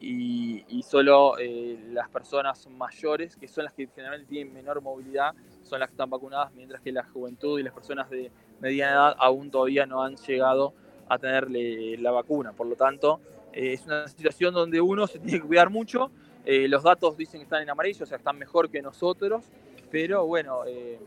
y, 0.00 0.64
y 0.68 0.82
solo 0.82 1.36
eh, 1.38 1.78
las 1.90 2.08
personas 2.08 2.68
mayores, 2.68 3.36
que 3.36 3.48
son 3.48 3.64
las 3.64 3.74
que 3.74 3.88
generalmente 3.88 4.30
tienen 4.30 4.52
menor 4.52 4.80
movilidad, 4.80 5.34
son 5.62 5.80
las 5.80 5.88
que 5.88 5.94
están 5.94 6.10
vacunadas, 6.10 6.52
mientras 6.54 6.80
que 6.80 6.92
la 6.92 7.04
juventud 7.04 7.58
y 7.58 7.62
las 7.62 7.74
personas 7.74 8.08
de 8.08 8.30
mediana 8.60 8.92
edad 8.92 9.16
aún 9.18 9.50
todavía 9.50 9.86
no 9.86 10.02
han 10.02 10.16
llegado 10.16 10.74
a 11.08 11.18
tener 11.18 11.50
la 11.50 12.10
vacuna. 12.10 12.52
Por 12.52 12.66
lo 12.66 12.76
tanto, 12.76 13.20
eh, 13.52 13.72
es 13.72 13.84
una 13.86 14.06
situación 14.08 14.54
donde 14.54 14.80
uno 14.80 15.06
se 15.06 15.18
tiene 15.18 15.40
que 15.40 15.46
cuidar 15.46 15.70
mucho. 15.70 16.10
Eh, 16.44 16.68
los 16.68 16.82
datos 16.82 17.16
dicen 17.16 17.40
que 17.40 17.44
están 17.44 17.62
en 17.62 17.70
amarillo, 17.70 18.04
o 18.04 18.06
sea, 18.06 18.18
están 18.18 18.38
mejor 18.38 18.70
que 18.70 18.80
nosotros, 18.80 19.44
pero 19.90 20.26
bueno, 20.26 20.64
eh, 20.66 20.98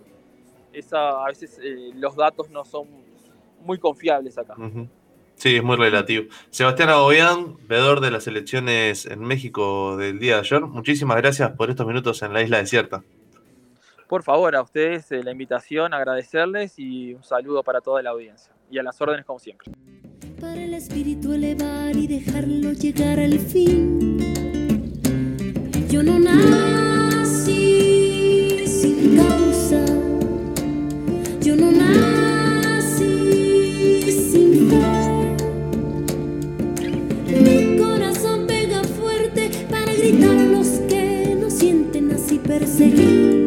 esa, 0.73 1.23
a 1.23 1.27
veces 1.27 1.59
eh, 1.61 1.91
los 1.95 2.15
datos 2.15 2.49
no 2.49 2.63
son 2.65 2.87
muy 3.63 3.77
confiables 3.77 4.37
acá. 4.37 4.55
Sí, 5.35 5.55
es 5.55 5.63
muy 5.63 5.75
relativo. 5.75 6.25
Sebastián 6.49 6.89
Agobián, 6.89 7.57
veedor 7.67 7.99
de 7.99 8.11
las 8.11 8.27
elecciones 8.27 9.05
en 9.05 9.21
México 9.21 9.97
del 9.97 10.19
día 10.19 10.35
de 10.35 10.41
ayer, 10.41 10.61
muchísimas 10.61 11.17
gracias 11.17 11.51
por 11.51 11.69
estos 11.69 11.87
minutos 11.87 12.21
en 12.21 12.33
la 12.33 12.41
isla 12.41 12.57
desierta. 12.59 13.03
Por 14.07 14.23
favor, 14.23 14.55
a 14.55 14.61
ustedes 14.61 15.11
eh, 15.11 15.23
la 15.23 15.31
invitación, 15.31 15.93
agradecerles 15.93 16.77
y 16.77 17.13
un 17.13 17.23
saludo 17.23 17.63
para 17.63 17.81
toda 17.81 18.01
la 18.03 18.09
audiencia. 18.09 18.53
Y 18.69 18.77
a 18.77 18.83
las 18.83 18.99
órdenes 19.01 19.25
como 19.25 19.39
siempre. 19.39 19.71
para 20.39 20.61
el 20.61 20.73
espíritu 20.73 21.33
elevar 21.33 21.95
y 21.95 22.07
dejarlo 22.07 22.73
llegar 22.73 23.19
al 23.19 23.39
fin. 23.39 24.17
Yo 25.89 26.03
no 26.03 26.19
nací 26.19 27.00
sin 28.81 29.15
causa, 29.15 29.85
yo 31.39 31.55
no 31.55 31.71
nací 31.71 33.05
sin 34.11 34.69
fe. 34.71 35.35
Mi 37.43 37.77
corazón 37.77 38.47
pega 38.47 38.83
fuerte 38.83 39.51
para 39.69 39.93
gritar 39.93 40.35
a 40.35 40.45
los 40.45 40.67
que 40.89 41.37
nos 41.39 41.53
sienten 41.53 42.11
así 42.11 42.39
perseguidos. 42.39 43.40